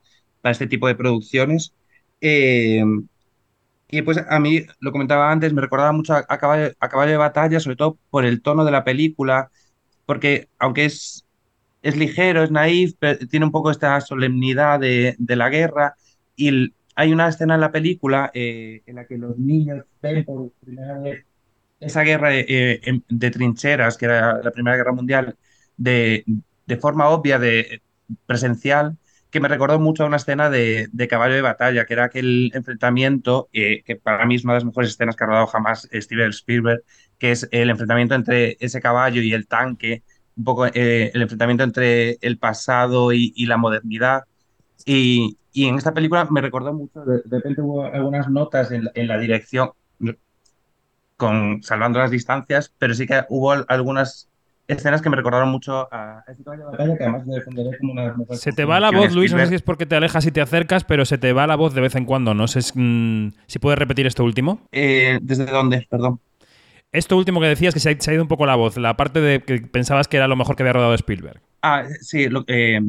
este 0.44 0.66
tipo 0.66 0.86
de 0.88 0.94
producciones. 0.94 1.74
Eh, 2.20 2.82
y 3.88 4.02
pues 4.02 4.18
a 4.28 4.40
mí, 4.40 4.62
lo 4.80 4.90
comentaba 4.92 5.30
antes, 5.30 5.52
me 5.52 5.60
recordaba 5.62 5.92
mucho 5.92 6.14
a, 6.14 6.24
a 6.28 6.38
Caballo, 6.38 6.72
a 6.80 6.88
Caballo 6.88 7.12
de 7.12 7.16
Batalla, 7.18 7.60
sobre 7.60 7.76
todo 7.76 7.98
por 8.10 8.24
el 8.24 8.42
tono 8.42 8.64
de 8.64 8.72
la 8.72 8.84
película, 8.84 9.50
porque 10.06 10.48
aunque 10.58 10.86
es, 10.86 11.26
es 11.82 11.96
ligero, 11.96 12.44
es 12.44 12.50
naif, 12.50 12.94
pero 12.98 13.18
tiene 13.28 13.46
un 13.46 13.52
poco 13.52 13.70
esta 13.70 14.00
solemnidad 14.00 14.80
de, 14.80 15.16
de 15.18 15.36
la 15.36 15.50
guerra. 15.50 15.96
Y 16.36 16.48
el- 16.48 16.74
hay 16.96 17.12
una 17.12 17.28
escena 17.28 17.54
en 17.56 17.60
la 17.62 17.72
película 17.72 18.30
eh, 18.34 18.82
en 18.86 18.96
la 18.96 19.06
que 19.06 19.18
los 19.18 19.38
niños 19.38 19.84
ven 20.02 20.24
por 20.24 20.52
primera 20.60 20.98
vez 21.00 21.24
esa 21.80 22.02
guerra 22.02 22.34
eh, 22.34 22.80
de 23.08 23.30
trincheras, 23.30 23.96
que 23.96 24.06
era 24.06 24.42
la 24.42 24.50
Primera 24.50 24.76
Guerra 24.76 24.92
Mundial, 24.92 25.36
de, 25.76 26.24
de 26.66 26.76
forma 26.76 27.08
obvia, 27.10 27.38
de 27.38 27.82
presencial, 28.26 28.96
que 29.36 29.40
me 29.40 29.48
recordó 29.48 29.78
mucho 29.80 30.04
a 30.04 30.06
una 30.06 30.16
escena 30.16 30.50
de, 30.50 30.88
de 30.92 31.08
Caballo 31.08 31.34
de 31.34 31.42
Batalla, 31.42 31.84
que 31.86 31.92
era 31.94 32.04
aquel 32.04 32.50
enfrentamiento, 32.54 33.48
eh, 33.52 33.82
que 33.84 33.96
para 33.96 34.24
mí 34.26 34.34
es 34.36 34.44
una 34.44 34.54
de 34.54 34.58
las 34.58 34.64
mejores 34.64 34.90
escenas 34.90 35.16
que 35.16 35.24
ha 35.24 35.26
rodado 35.28 35.46
jamás 35.46 35.88
Steven 35.92 36.30
Spielberg, 36.30 36.82
que 37.18 37.32
es 37.32 37.48
el 37.52 37.70
enfrentamiento 37.70 38.14
entre 38.14 38.56
ese 38.60 38.80
caballo 38.80 39.22
y 39.22 39.32
el 39.32 39.46
tanque, 39.46 40.02
un 40.36 40.44
poco 40.44 40.66
eh, 40.66 41.10
el 41.14 41.22
enfrentamiento 41.22 41.64
entre 41.64 42.18
el 42.20 42.38
pasado 42.38 43.12
y, 43.12 43.32
y 43.36 43.46
la 43.46 43.56
modernidad. 43.58 44.24
Y, 44.86 45.38
y 45.52 45.66
en 45.66 45.76
esta 45.76 45.94
película 45.94 46.26
me 46.30 46.40
recordó 46.40 46.72
mucho, 46.72 47.04
de, 47.04 47.22
de 47.24 47.36
repente 47.38 47.62
hubo 47.62 47.84
algunas 47.84 48.28
notas 48.30 48.70
en, 48.72 48.88
en 48.94 49.08
la 49.08 49.18
dirección, 49.18 49.70
con 51.16 51.62
salvando 51.62 51.98
las 51.98 52.10
distancias, 52.10 52.74
pero 52.78 52.94
sí 52.94 53.06
que 53.06 53.24
hubo 53.28 53.52
al- 53.52 53.64
algunas 53.68 54.28
escenas 54.68 55.02
que 55.02 55.10
me 55.10 55.16
recordaron 55.16 55.48
mucho 55.48 55.88
a 55.92 56.24
ese 56.28 56.42
caballo 56.42 56.64
de 56.66 56.70
batalla, 56.72 56.96
que 56.96 57.04
además 57.04 57.26
me 57.26 57.34
defenderé 57.34 57.78
como 57.78 57.92
una 57.92 58.02
de 58.02 58.08
las 58.08 58.16
mejores. 58.18 58.40
Se 58.40 58.52
te 58.52 58.64
va 58.64 58.80
la 58.80 58.90
voz, 58.90 59.14
Luis, 59.14 59.32
no 59.32 59.38
sé 59.38 59.46
si 59.46 59.54
es 59.56 59.62
porque 59.62 59.86
te 59.86 59.94
alejas 59.96 60.26
y 60.26 60.32
te 60.32 60.40
acercas, 60.40 60.84
pero 60.84 61.04
se 61.04 61.18
te 61.18 61.32
va 61.32 61.46
la 61.46 61.56
voz 61.56 61.74
de 61.74 61.80
vez 61.80 61.94
en 61.94 62.04
cuando. 62.04 62.34
No 62.34 62.48
sé 62.48 62.60
mm, 62.74 63.32
si 63.46 63.58
puedes 63.58 63.78
repetir 63.78 64.06
esto 64.06 64.24
último. 64.24 64.60
Eh, 64.72 65.18
¿Desde 65.22 65.46
dónde? 65.46 65.86
Perdón. 65.88 66.20
Esto 66.92 67.16
último 67.16 67.40
que 67.40 67.48
decías, 67.48 67.74
que 67.74 67.80
se 67.80 67.90
ha, 67.90 67.96
se 68.00 68.10
ha 68.10 68.14
ido 68.14 68.22
un 68.22 68.28
poco 68.28 68.46
la 68.46 68.56
voz, 68.56 68.76
la 68.76 68.96
parte 68.96 69.20
de 69.20 69.40
que 69.40 69.58
pensabas 69.60 70.08
que 70.08 70.16
era 70.16 70.28
lo 70.28 70.36
mejor 70.36 70.56
que 70.56 70.62
había 70.62 70.72
rodado 70.72 70.94
Spielberg. 70.94 71.40
Ah, 71.62 71.84
sí, 72.00 72.28
lo- 72.28 72.44
eh, 72.46 72.80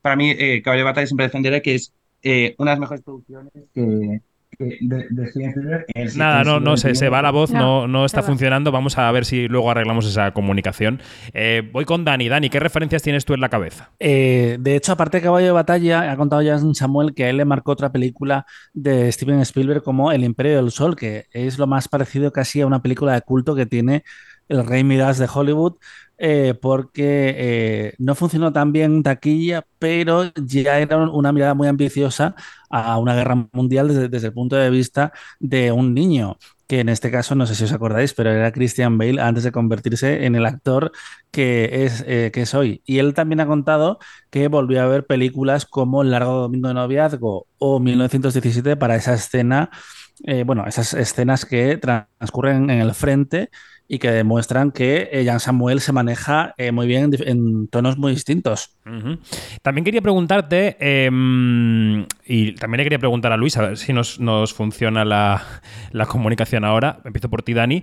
para 0.00 0.16
mí, 0.16 0.30
eh, 0.30 0.62
Caballo 0.62 0.80
de 0.80 0.84
Batalla 0.84 1.06
siempre 1.06 1.26
defenderé 1.26 1.62
que 1.62 1.74
es 1.76 1.92
eh, 2.22 2.54
una 2.58 2.72
de 2.72 2.74
las 2.76 2.80
mejores 2.80 3.02
producciones 3.02 3.52
que 3.74 4.20
de, 4.58 5.06
de 5.10 5.26
Steven 5.28 5.50
Spielberg. 5.50 5.84
en 5.94 6.08
el- 6.08 6.18
Nada, 6.18 6.44
no, 6.44 6.60
no, 6.60 6.76
se, 6.76 6.94
se 6.94 7.08
va 7.08 7.22
la 7.22 7.30
voz, 7.30 7.50
no, 7.52 7.86
no 7.88 8.04
está 8.04 8.22
funcionando. 8.22 8.72
Vamos 8.72 8.98
a 8.98 9.10
ver 9.12 9.24
si 9.24 9.48
luego 9.48 9.70
arreglamos 9.70 10.06
esa 10.06 10.32
comunicación. 10.32 11.00
Eh, 11.34 11.68
voy 11.72 11.84
con 11.84 12.04
Dani. 12.04 12.28
Dani, 12.28 12.50
¿qué 12.50 12.60
referencias 12.60 13.02
tienes 13.02 13.24
tú 13.24 13.34
en 13.34 13.40
la 13.40 13.48
cabeza? 13.48 13.90
Eh, 14.00 14.56
de 14.60 14.76
hecho, 14.76 14.92
aparte 14.92 15.18
de 15.18 15.22
Caballo 15.24 15.46
de 15.46 15.52
Batalla, 15.52 16.10
ha 16.10 16.16
contado 16.16 16.42
ya 16.42 16.58
Samuel 16.74 17.14
que 17.14 17.24
a 17.24 17.30
él 17.30 17.36
le 17.38 17.44
marcó 17.44 17.72
otra 17.72 17.92
película 17.92 18.46
de 18.72 19.10
Steven 19.10 19.40
Spielberg 19.40 19.82
como 19.82 20.12
El 20.12 20.24
Imperio 20.24 20.56
del 20.56 20.70
Sol, 20.70 20.96
que 20.96 21.26
es 21.32 21.58
lo 21.58 21.66
más 21.66 21.88
parecido 21.88 22.32
casi 22.32 22.60
a 22.60 22.66
una 22.66 22.82
película 22.82 23.14
de 23.14 23.22
culto 23.22 23.54
que 23.54 23.66
tiene 23.66 24.04
el 24.48 24.66
Rey 24.66 24.84
Midas 24.84 25.18
de 25.18 25.28
Hollywood, 25.32 25.76
eh, 26.24 26.54
porque 26.60 27.34
eh, 27.36 27.94
no 27.98 28.14
funcionó 28.14 28.52
tan 28.52 28.72
bien 28.72 28.94
en 28.96 29.02
taquilla, 29.02 29.66
pero 29.80 30.32
ya 30.36 30.78
era 30.78 30.96
un- 30.98 31.08
una 31.10 31.32
mirada 31.32 31.54
muy 31.54 31.68
ambiciosa 31.68 32.36
a 32.70 32.98
una 32.98 33.14
guerra 33.16 33.48
mundial 33.52 33.88
desde, 34.10 34.28
el 34.28 34.32
punto 34.32 34.56
de 34.56 34.70
vista 34.70 35.12
de 35.40 35.72
un 35.72 35.94
niño 35.94 36.38
que 36.68 36.80
en 36.80 36.88
este 36.88 37.10
caso, 37.10 37.34
no 37.34 37.46
sé 37.46 37.54
si 37.54 37.64
os 37.64 37.72
acordáis, 37.72 38.14
pero 38.14 38.30
era 38.30 38.50
Christian 38.52 38.96
Bale 38.98 39.20
antes 39.20 39.44
de 39.44 39.52
convertirse 39.52 40.24
en 40.24 40.36
el 40.36 40.46
actor 40.46 40.92
que 41.30 41.84
es, 41.84 42.02
eh, 42.06 42.30
que 42.32 42.42
es 42.42 42.54
hoy. 42.54 42.82
Y 42.86 42.98
él 42.98 43.14
también 43.14 43.40
ha 43.40 43.46
contado 43.46 43.98
que 44.30 44.48
volvió 44.48 44.82
a 44.82 44.86
ver 44.86 45.06
películas 45.06 45.66
como 45.66 46.02
El 46.02 46.10
largo 46.12 46.32
domingo 46.42 46.68
de 46.68 46.74
noviazgo 46.74 47.46
o 47.58 47.80
1917 47.80 48.76
para 48.76 48.96
esa 48.96 49.14
escena, 49.14 49.70
bueno, 50.46 50.64
esas 50.66 50.94
escenas 50.94 51.44
que 51.44 51.76
transcurren 51.78 52.70
en 52.70 52.80
el 52.80 52.94
frente 52.94 53.50
y 53.92 53.98
que 53.98 54.10
demuestran 54.10 54.72
que 54.72 55.10
eh, 55.12 55.22
Jan 55.26 55.38
Samuel 55.38 55.82
se 55.82 55.92
maneja 55.92 56.54
eh, 56.56 56.72
muy 56.72 56.86
bien 56.86 57.10
en, 57.26 57.68
tonos 57.68 57.98
muy 57.98 58.12
distintos. 58.12 58.74
También 59.60 59.84
quería 59.84 60.00
preguntarte, 60.00 60.78
eh, 60.80 61.10
y 62.24 62.54
también 62.54 62.78
le 62.78 62.84
quería 62.84 62.98
preguntar 62.98 63.32
a 63.32 63.36
Luis, 63.36 63.58
a 63.58 63.60
ver 63.60 63.76
si 63.76 63.92
nos, 63.92 64.18
nos 64.18 64.54
funciona 64.54 65.04
la, 65.04 65.44
la 65.90 66.06
comunicación 66.06 66.64
ahora. 66.64 67.00
Empiezo 67.04 67.28
por 67.28 67.42
ti, 67.42 67.52
Dani. 67.52 67.82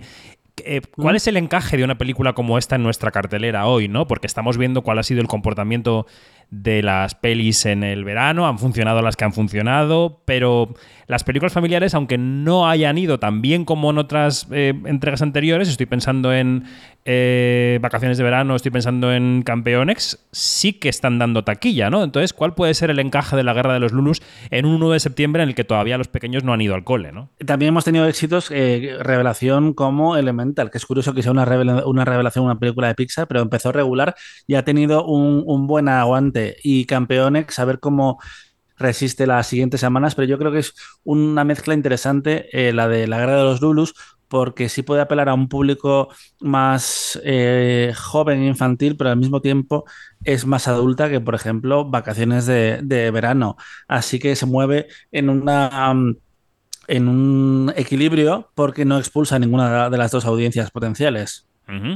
Eh, 0.64 0.80
¿Cuál 0.96 1.16
es 1.16 1.26
el 1.26 1.36
encaje 1.36 1.76
de 1.76 1.84
una 1.84 1.98
película 1.98 2.32
como 2.32 2.58
esta 2.58 2.76
en 2.76 2.82
nuestra 2.82 3.10
cartelera 3.10 3.66
hoy? 3.66 3.88
¿no? 3.88 4.06
Porque 4.06 4.26
estamos 4.26 4.58
viendo 4.58 4.82
cuál 4.82 4.98
ha 4.98 5.02
sido 5.02 5.20
el 5.20 5.28
comportamiento 5.28 6.06
de 6.50 6.82
las 6.82 7.14
pelis 7.14 7.64
en 7.66 7.84
el 7.84 8.04
verano, 8.04 8.46
han 8.46 8.58
funcionado 8.58 9.02
las 9.02 9.16
que 9.16 9.24
han 9.24 9.32
funcionado, 9.32 10.22
pero 10.24 10.74
las 11.06 11.24
películas 11.24 11.52
familiares, 11.52 11.94
aunque 11.94 12.18
no 12.18 12.68
hayan 12.68 12.98
ido 12.98 13.18
tan 13.18 13.42
bien 13.42 13.64
como 13.64 13.90
en 13.90 13.98
otras 13.98 14.46
eh, 14.50 14.74
entregas 14.84 15.22
anteriores, 15.22 15.68
estoy 15.68 15.86
pensando 15.86 16.32
en 16.32 16.64
eh, 17.04 17.78
Vacaciones 17.80 18.18
de 18.18 18.24
Verano, 18.24 18.54
estoy 18.54 18.70
pensando 18.70 19.12
en 19.12 19.42
Campeonex, 19.42 20.26
sí 20.32 20.74
que 20.74 20.88
están 20.88 21.18
dando 21.18 21.44
taquilla, 21.44 21.88
¿no? 21.88 22.04
Entonces, 22.04 22.32
¿cuál 22.32 22.54
puede 22.54 22.74
ser 22.74 22.90
el 22.90 22.98
encaje 22.98 23.36
de 23.36 23.42
la 23.42 23.54
Guerra 23.54 23.72
de 23.72 23.80
los 23.80 23.92
Lulus 23.92 24.20
en 24.50 24.66
un 24.66 24.74
1 24.74 24.90
de 24.90 25.00
septiembre 25.00 25.42
en 25.42 25.48
el 25.48 25.54
que 25.54 25.64
todavía 25.64 25.98
los 25.98 26.08
pequeños 26.08 26.44
no 26.44 26.52
han 26.52 26.60
ido 26.60 26.74
al 26.74 26.84
cole, 26.84 27.10
¿no? 27.10 27.30
También 27.44 27.70
hemos 27.70 27.84
tenido 27.84 28.06
éxitos, 28.06 28.50
eh, 28.50 28.96
revelación 29.00 29.72
como 29.72 30.16
Elemental, 30.16 30.70
que 30.70 30.78
es 30.78 30.86
curioso 30.86 31.14
que 31.14 31.22
sea 31.22 31.32
una 31.32 31.44
revelación, 31.44 32.44
una 32.44 32.58
película 32.58 32.88
de 32.88 32.94
Pixar, 32.94 33.26
pero 33.26 33.40
empezó 33.40 33.72
regular 33.72 34.14
y 34.46 34.54
ha 34.54 34.64
tenido 34.64 35.04
un, 35.04 35.42
un 35.46 35.66
buen 35.66 35.88
aguante. 35.88 36.39
Y 36.62 36.86
Campeonex, 36.86 37.58
a 37.58 37.64
ver 37.64 37.80
cómo 37.80 38.18
resiste 38.76 39.26
las 39.26 39.46
siguientes 39.46 39.80
semanas, 39.80 40.14
pero 40.14 40.26
yo 40.26 40.38
creo 40.38 40.52
que 40.52 40.60
es 40.60 40.74
una 41.04 41.44
mezcla 41.44 41.74
interesante 41.74 42.48
eh, 42.52 42.72
la 42.72 42.88
de 42.88 43.06
la 43.06 43.18
guerra 43.18 43.36
de 43.36 43.44
los 43.44 43.60
Lulus, 43.60 43.94
porque 44.26 44.68
sí 44.68 44.82
puede 44.82 45.02
apelar 45.02 45.28
a 45.28 45.34
un 45.34 45.48
público 45.48 46.08
más 46.40 47.20
eh, 47.24 47.92
joven 47.96 48.42
e 48.42 48.46
infantil, 48.46 48.96
pero 48.96 49.10
al 49.10 49.16
mismo 49.16 49.40
tiempo 49.40 49.84
es 50.24 50.46
más 50.46 50.68
adulta 50.68 51.10
que, 51.10 51.20
por 51.20 51.34
ejemplo, 51.34 51.84
vacaciones 51.84 52.46
de, 52.46 53.10
verano. 53.12 53.56
Así 53.88 54.18
que 54.18 54.36
se 54.36 54.46
mueve 54.46 54.86
en 55.12 55.28
una... 55.28 55.90
um, 55.92 56.14
en 56.86 57.06
un 57.06 57.72
equilibrio 57.76 58.50
porque 58.56 58.84
no 58.84 58.98
expulsa 58.98 59.36
a 59.36 59.38
ninguna 59.38 59.88
de 59.90 59.98
las 59.98 60.10
dos 60.10 60.24
audiencias 60.24 60.72
potenciales. 60.72 61.49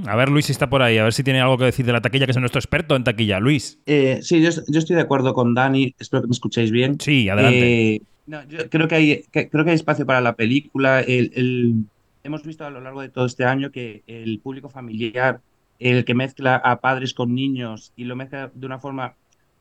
A 0.06 0.16
ver, 0.16 0.28
Luis 0.30 0.46
si 0.46 0.52
está 0.52 0.68
por 0.70 0.82
ahí, 0.82 0.98
a 0.98 1.04
ver 1.04 1.12
si 1.12 1.22
tiene 1.24 1.40
algo 1.40 1.58
que 1.58 1.64
decir 1.64 1.84
de 1.86 1.92
la 1.92 2.00
taquilla, 2.00 2.26
que 2.26 2.32
es 2.32 2.38
nuestro 2.38 2.58
experto 2.58 2.96
en 2.96 3.04
taquilla. 3.04 3.40
Luis. 3.40 3.78
Eh, 3.86 4.20
sí, 4.22 4.40
yo, 4.42 4.50
yo 4.68 4.78
estoy 4.78 4.96
de 4.96 5.02
acuerdo 5.02 5.34
con 5.34 5.54
Dani, 5.54 5.94
espero 5.98 6.22
que 6.22 6.28
me 6.28 6.32
escuchéis 6.32 6.70
bien. 6.70 6.98
Sí, 7.00 7.28
adelante. 7.28 7.94
Eh, 7.96 8.02
no, 8.26 8.42
yo 8.48 8.68
creo 8.70 8.88
que 8.88 8.94
hay, 8.94 9.24
que- 9.30 9.48
creo 9.50 9.64
que 9.64 9.70
hay 9.70 9.76
espacio 9.76 10.06
para 10.06 10.20
la 10.20 10.34
película. 10.34 11.00
El, 11.00 11.30
el- 11.34 11.74
hemos 12.22 12.42
visto 12.42 12.64
a 12.64 12.70
lo 12.70 12.80
largo 12.80 13.02
de 13.02 13.08
todo 13.10 13.26
este 13.26 13.44
año 13.44 13.70
que 13.70 14.02
el 14.06 14.38
público 14.40 14.68
familiar, 14.70 15.40
el 15.78 16.04
que 16.04 16.14
mezcla 16.14 16.56
a 16.56 16.80
padres 16.80 17.12
con 17.12 17.34
niños 17.34 17.92
y 17.96 18.04
lo 18.04 18.16
mezcla 18.16 18.50
de 18.54 18.66
una 18.66 18.78
forma 18.78 19.14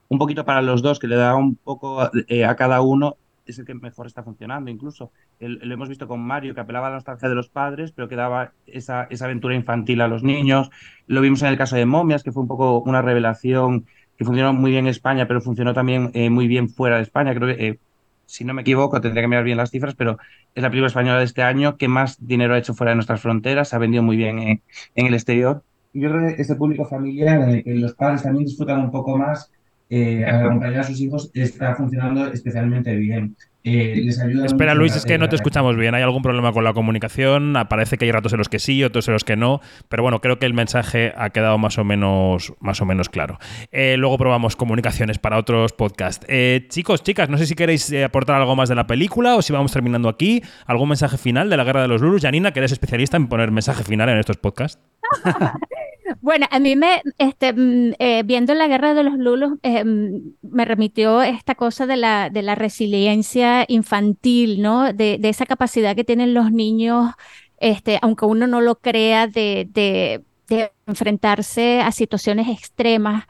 un 0.09 0.19
poquito 0.19 0.45
para 0.45 0.61
los 0.61 0.81
dos, 0.81 0.99
que 0.99 1.07
le 1.07 1.15
da 1.15 1.35
un 1.35 1.55
poco 1.55 2.09
eh, 2.27 2.45
a 2.45 2.55
cada 2.55 2.81
uno, 2.81 3.17
es 3.45 3.59
el 3.59 3.65
que 3.65 3.73
mejor 3.73 4.07
está 4.07 4.23
funcionando 4.23 4.69
incluso. 4.71 5.11
El- 5.39 5.59
lo 5.61 5.73
hemos 5.73 5.89
visto 5.89 6.07
con 6.07 6.21
Mario, 6.21 6.53
que 6.55 6.61
apelaba 6.61 6.87
a 6.87 6.89
la 6.91 6.95
nostalgia 6.97 7.29
de 7.29 7.35
los 7.35 7.49
padres, 7.49 7.91
pero 7.91 8.07
que 8.07 8.15
daba 8.15 8.53
esa, 8.65 9.03
esa 9.09 9.25
aventura 9.25 9.55
infantil 9.55 10.01
a 10.01 10.07
los 10.07 10.23
niños. 10.23 10.69
Lo 11.07 11.21
vimos 11.21 11.41
en 11.41 11.49
el 11.49 11.57
caso 11.57 11.75
de 11.75 11.85
Momias, 11.85 12.23
que 12.23 12.31
fue 12.31 12.41
un 12.43 12.47
poco 12.47 12.79
una 12.81 13.01
revelación 13.01 13.85
que 14.17 14.25
funcionó 14.25 14.53
muy 14.53 14.71
bien 14.71 14.85
en 14.85 14.89
España, 14.91 15.27
pero 15.27 15.41
funcionó 15.41 15.73
también 15.73 16.11
eh, 16.13 16.29
muy 16.29 16.47
bien 16.47 16.69
fuera 16.69 16.97
de 16.97 17.03
España. 17.03 17.33
Creo 17.35 17.55
que, 17.55 17.67
eh, 17.67 17.79
si 18.25 18.45
no 18.45 18.53
me 18.53 18.61
equivoco, 18.61 19.01
tendría 19.01 19.23
que 19.23 19.27
mirar 19.27 19.43
bien 19.43 19.57
las 19.57 19.69
cifras, 19.71 19.95
pero 19.95 20.17
es 20.55 20.63
la 20.63 20.69
película 20.69 20.87
española 20.87 21.19
de 21.19 21.25
este 21.25 21.43
año 21.43 21.77
que 21.77 21.87
más 21.87 22.17
dinero 22.25 22.53
ha 22.53 22.57
hecho 22.57 22.73
fuera 22.73 22.91
de 22.91 22.95
nuestras 22.95 23.21
fronteras, 23.21 23.69
se 23.69 23.75
ha 23.75 23.79
vendido 23.79 24.03
muy 24.03 24.17
bien 24.17 24.39
en 24.39 25.05
el 25.07 25.13
exterior. 25.13 25.63
Yo 25.93 26.09
creo 26.09 26.35
que 26.35 26.41
este 26.41 26.55
público 26.55 26.85
familiar, 26.85 27.41
en 27.43 27.49
el 27.49 27.63
que 27.63 27.73
los 27.75 27.93
padres 27.95 28.23
también 28.23 28.45
disfrutan 28.45 28.81
un 28.81 28.91
poco 28.91 29.17
más, 29.17 29.51
eh, 29.89 30.25
acompañar 30.25 30.81
a 30.81 30.83
sus 30.83 30.99
hijos 31.01 31.31
está 31.33 31.75
funcionando 31.75 32.31
especialmente 32.31 32.95
bien. 32.95 33.35
Eh, 33.65 34.01
les 34.03 34.19
ayuda 34.19 34.45
Espera, 34.45 34.75
Luis, 34.75 34.93
es 34.93 35.05
que 35.05 35.17
no 35.17 35.29
te 35.29 35.37
escuchamos 35.37 35.77
bien. 35.77 35.95
Hay 35.95 36.03
algún 36.03 36.21
problema 36.21 36.51
con 36.51 36.65
la 36.65 36.73
comunicación. 36.73 37.53
Parece 37.69 37.97
que 37.97 38.05
hay 38.05 38.11
ratos 38.11 38.33
en 38.33 38.39
los 38.39 38.49
que 38.49 38.59
sí, 38.59 38.83
otros 38.83 39.07
en 39.07 39.13
los 39.13 39.23
que 39.23 39.37
no. 39.37 39.61
Pero 39.87 40.03
bueno, 40.03 40.19
creo 40.19 40.37
que 40.37 40.45
el 40.45 40.53
mensaje 40.53 41.13
ha 41.15 41.29
quedado 41.29 41.57
más 41.57 41.77
o 41.77 41.83
menos, 41.85 42.53
más 42.59 42.81
o 42.81 42.85
menos 42.85 43.07
claro. 43.07 43.39
Eh, 43.71 43.95
luego 43.97 44.17
probamos 44.17 44.57
comunicaciones 44.57 45.17
para 45.17 45.37
otros 45.37 45.71
podcasts. 45.71 46.25
Eh, 46.27 46.65
chicos, 46.69 47.03
chicas, 47.03 47.29
no 47.29 47.37
sé 47.37 47.45
si 47.45 47.55
queréis 47.55 47.89
eh, 47.91 48.03
aportar 48.03 48.35
algo 48.35 48.55
más 48.55 48.67
de 48.67 48.75
la 48.75 48.85
película 48.85 49.35
o 49.35 49.41
si 49.41 49.53
vamos 49.53 49.71
terminando 49.71 50.09
aquí. 50.09 50.43
¿Algún 50.65 50.89
mensaje 50.89 51.17
final 51.17 51.49
de 51.49 51.55
la 51.55 51.63
Guerra 51.63 51.83
de 51.83 51.87
los 51.87 52.01
Lulus? 52.01 52.21
Janina, 52.21 52.51
que 52.51 52.59
eres 52.59 52.73
especialista 52.73 53.15
en 53.15 53.27
poner 53.27 53.51
mensaje 53.51 53.83
final 53.83 54.09
en 54.09 54.17
estos 54.17 54.37
podcasts. 54.37 54.81
Bueno, 56.21 56.47
a 56.51 56.59
mí 56.59 56.75
me, 56.75 57.01
este, 57.17 57.53
mm, 57.53 57.93
eh, 57.99 58.23
viendo 58.25 58.53
la 58.53 58.67
guerra 58.67 58.93
de 58.93 59.03
los 59.03 59.13
Lulus, 59.17 59.57
eh, 59.63 59.83
mm, 59.85 60.33
me 60.41 60.65
remitió 60.65 61.21
esta 61.21 61.55
cosa 61.55 61.85
de 61.85 61.95
la, 61.97 62.29
de 62.29 62.41
la 62.41 62.55
resiliencia 62.55 63.65
infantil, 63.67 64.61
¿no? 64.61 64.91
De, 64.93 65.17
de 65.17 65.29
esa 65.29 65.45
capacidad 65.45 65.95
que 65.95 66.03
tienen 66.03 66.33
los 66.33 66.51
niños, 66.51 67.11
este, 67.57 67.99
aunque 68.01 68.25
uno 68.25 68.47
no 68.47 68.59
lo 68.61 68.75
crea, 68.79 69.27
de, 69.27 69.67
de, 69.71 70.23
de 70.47 70.71
enfrentarse 70.87 71.79
a 71.81 71.91
situaciones 71.91 72.47
extremas. 72.49 73.25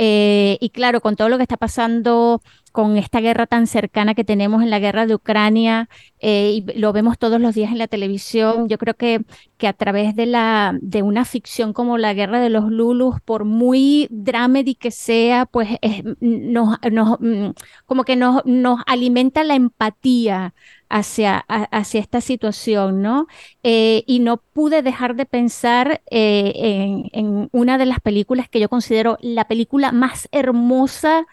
Eh, 0.00 0.58
y 0.60 0.70
claro, 0.70 1.00
con 1.00 1.16
todo 1.16 1.28
lo 1.28 1.36
que 1.38 1.42
está 1.42 1.56
pasando 1.56 2.40
con 2.70 2.96
esta 2.96 3.20
guerra 3.20 3.46
tan 3.46 3.66
cercana 3.66 4.14
que 4.14 4.22
tenemos 4.24 4.62
en 4.62 4.70
la 4.70 4.78
guerra 4.78 5.06
de 5.06 5.14
Ucrania, 5.16 5.88
eh, 6.20 6.62
y 6.66 6.78
lo 6.78 6.92
vemos 6.92 7.18
todos 7.18 7.40
los 7.40 7.54
días 7.54 7.72
en 7.72 7.78
la 7.78 7.88
televisión, 7.88 8.68
yo 8.68 8.78
creo 8.78 8.94
que, 8.94 9.22
que 9.56 9.66
a 9.66 9.72
través 9.72 10.14
de, 10.14 10.26
la, 10.26 10.76
de 10.80 11.02
una 11.02 11.24
ficción 11.24 11.72
como 11.72 11.98
La 11.98 12.14
Guerra 12.14 12.40
de 12.40 12.50
los 12.50 12.70
Lulus, 12.70 13.20
por 13.24 13.44
muy 13.44 14.06
dramedy 14.10 14.76
que 14.76 14.92
sea, 14.92 15.46
pues 15.46 15.70
es- 15.82 16.04
nos, 16.20 16.78
nos, 16.92 17.18
mm, 17.20 17.50
como 17.86 18.04
que 18.04 18.14
nos, 18.16 18.44
nos 18.46 18.80
alimenta 18.86 19.42
la 19.44 19.54
empatía 19.56 20.54
hacia, 20.90 21.44
a- 21.48 21.64
hacia 21.64 22.00
esta 22.00 22.20
situación, 22.20 23.02
¿no? 23.02 23.26
Eh, 23.62 24.04
y 24.06 24.20
no 24.20 24.38
pude 24.38 24.82
dejar 24.82 25.16
de 25.16 25.26
pensar 25.26 26.00
eh, 26.10 26.52
en, 26.54 27.10
en 27.12 27.48
una 27.52 27.78
de 27.78 27.86
las 27.86 28.00
películas 28.00 28.48
que 28.48 28.60
yo 28.60 28.68
considero 28.68 29.18
la 29.20 29.46
película 29.46 29.92
más 29.92 30.28
hermosa 30.32 31.26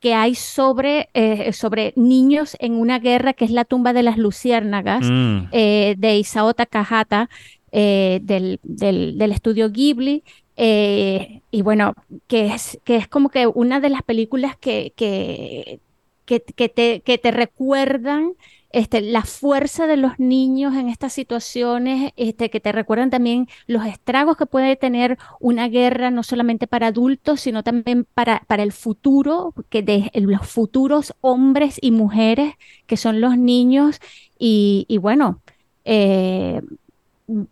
que 0.00 0.12
hay 0.14 0.34
sobre, 0.34 1.08
eh, 1.14 1.52
sobre 1.54 1.92
niños 1.96 2.56
en 2.60 2.74
una 2.74 2.98
guerra, 2.98 3.32
que 3.32 3.46
es 3.46 3.50
La 3.50 3.64
tumba 3.64 3.92
de 3.94 4.02
las 4.02 4.18
luciérnagas, 4.18 5.00
Mm. 5.02 5.48
eh, 5.52 5.94
de 5.96 6.18
Isao 6.18 6.52
Takahata, 6.54 7.30
eh, 7.72 8.20
del, 8.22 8.60
del- 8.62 9.16
del 9.18 9.32
estudio 9.32 9.70
Ghibli. 9.70 10.22
y 10.56 11.62
bueno, 11.62 11.94
que 12.28 12.46
es, 12.54 12.78
que 12.84 12.96
es 12.96 13.08
como 13.08 13.28
que 13.28 13.46
una 13.46 13.80
de 13.80 13.88
las 13.88 14.02
películas 14.02 14.56
que, 14.56 14.92
que, 14.96 15.80
que, 16.26 16.40
que 16.42 16.68
te, 16.68 17.00
que 17.00 17.18
te 17.18 17.30
recuerdan 17.32 18.34
este, 18.74 19.02
la 19.02 19.22
fuerza 19.22 19.86
de 19.86 19.96
los 19.96 20.18
niños 20.18 20.74
en 20.74 20.88
estas 20.88 21.12
situaciones, 21.12 22.12
este, 22.16 22.50
que 22.50 22.58
te 22.58 22.72
recuerdan 22.72 23.08
también 23.08 23.46
los 23.68 23.86
estragos 23.86 24.36
que 24.36 24.46
puede 24.46 24.74
tener 24.74 25.16
una 25.38 25.68
guerra, 25.68 26.10
no 26.10 26.24
solamente 26.24 26.66
para 26.66 26.88
adultos, 26.88 27.40
sino 27.40 27.62
también 27.62 28.04
para, 28.14 28.42
para 28.48 28.64
el 28.64 28.72
futuro, 28.72 29.54
que 29.68 30.10
los 30.14 30.44
futuros 30.48 31.14
hombres 31.20 31.78
y 31.80 31.92
mujeres 31.92 32.54
que 32.86 32.96
son 32.96 33.20
los 33.20 33.38
niños. 33.38 34.00
Y, 34.40 34.86
y 34.88 34.98
bueno, 34.98 35.40
eh, 35.84 36.60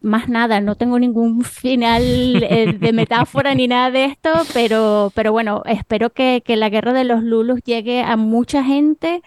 más 0.00 0.28
nada, 0.28 0.60
no 0.60 0.74
tengo 0.74 0.98
ningún 0.98 1.44
final 1.44 2.02
eh, 2.42 2.76
de 2.78 2.92
metáfora 2.92 3.54
ni 3.54 3.68
nada 3.68 3.90
de 3.90 4.04
esto, 4.06 4.30
pero, 4.52 5.12
pero 5.14 5.32
bueno, 5.32 5.62
espero 5.66 6.10
que, 6.10 6.42
que 6.44 6.56
la 6.56 6.68
guerra 6.68 6.92
de 6.92 7.04
los 7.04 7.22
Lulus 7.22 7.62
llegue 7.62 8.02
a 8.02 8.16
mucha 8.16 8.62
gente 8.64 9.22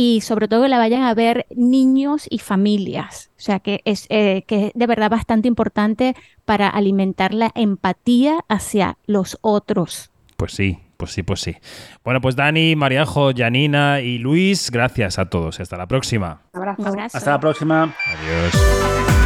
y 0.00 0.22
sobre 0.22 0.48
todo 0.48 0.62
que 0.62 0.70
la 0.70 0.78
vayan 0.78 1.02
a 1.02 1.12
ver 1.12 1.44
niños 1.54 2.26
y 2.30 2.38
familias. 2.38 3.30
O 3.36 3.40
sea, 3.42 3.60
que 3.60 3.82
es, 3.84 4.06
eh, 4.08 4.44
que 4.46 4.68
es 4.68 4.72
de 4.74 4.86
verdad 4.86 5.10
bastante 5.10 5.46
importante 5.46 6.16
para 6.46 6.70
alimentar 6.70 7.34
la 7.34 7.50
empatía 7.54 8.38
hacia 8.48 8.96
los 9.04 9.36
otros. 9.42 10.10
Pues 10.38 10.52
sí, 10.52 10.78
pues 10.96 11.12
sí, 11.12 11.22
pues 11.22 11.40
sí. 11.42 11.54
Bueno, 12.02 12.22
pues 12.22 12.34
Dani, 12.34 12.76
Mariajo, 12.76 13.32
Janina 13.36 14.00
y 14.00 14.16
Luis, 14.16 14.70
gracias 14.70 15.18
a 15.18 15.28
todos. 15.28 15.60
Hasta 15.60 15.76
la 15.76 15.86
próxima. 15.86 16.40
Abrazo. 16.54 16.94
Hasta 17.12 17.30
la 17.32 17.40
próxima. 17.40 17.94
Adiós. 18.06 19.19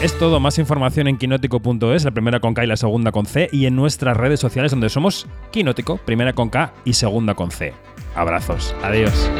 Es 0.00 0.16
todo, 0.16 0.40
más 0.40 0.58
información 0.58 1.08
en 1.08 1.18
quinótico.es, 1.18 2.04
la 2.04 2.10
primera 2.10 2.40
con 2.40 2.54
K 2.54 2.64
y 2.64 2.66
la 2.66 2.78
segunda 2.78 3.12
con 3.12 3.26
C, 3.26 3.50
y 3.52 3.66
en 3.66 3.76
nuestras 3.76 4.16
redes 4.16 4.40
sociales 4.40 4.70
donde 4.70 4.88
somos 4.88 5.26
Quinótico, 5.50 5.98
primera 5.98 6.32
con 6.32 6.48
K 6.48 6.72
y 6.86 6.94
segunda 6.94 7.34
con 7.34 7.50
C. 7.50 7.74
Abrazos, 8.14 8.74
adiós. 8.82 9.30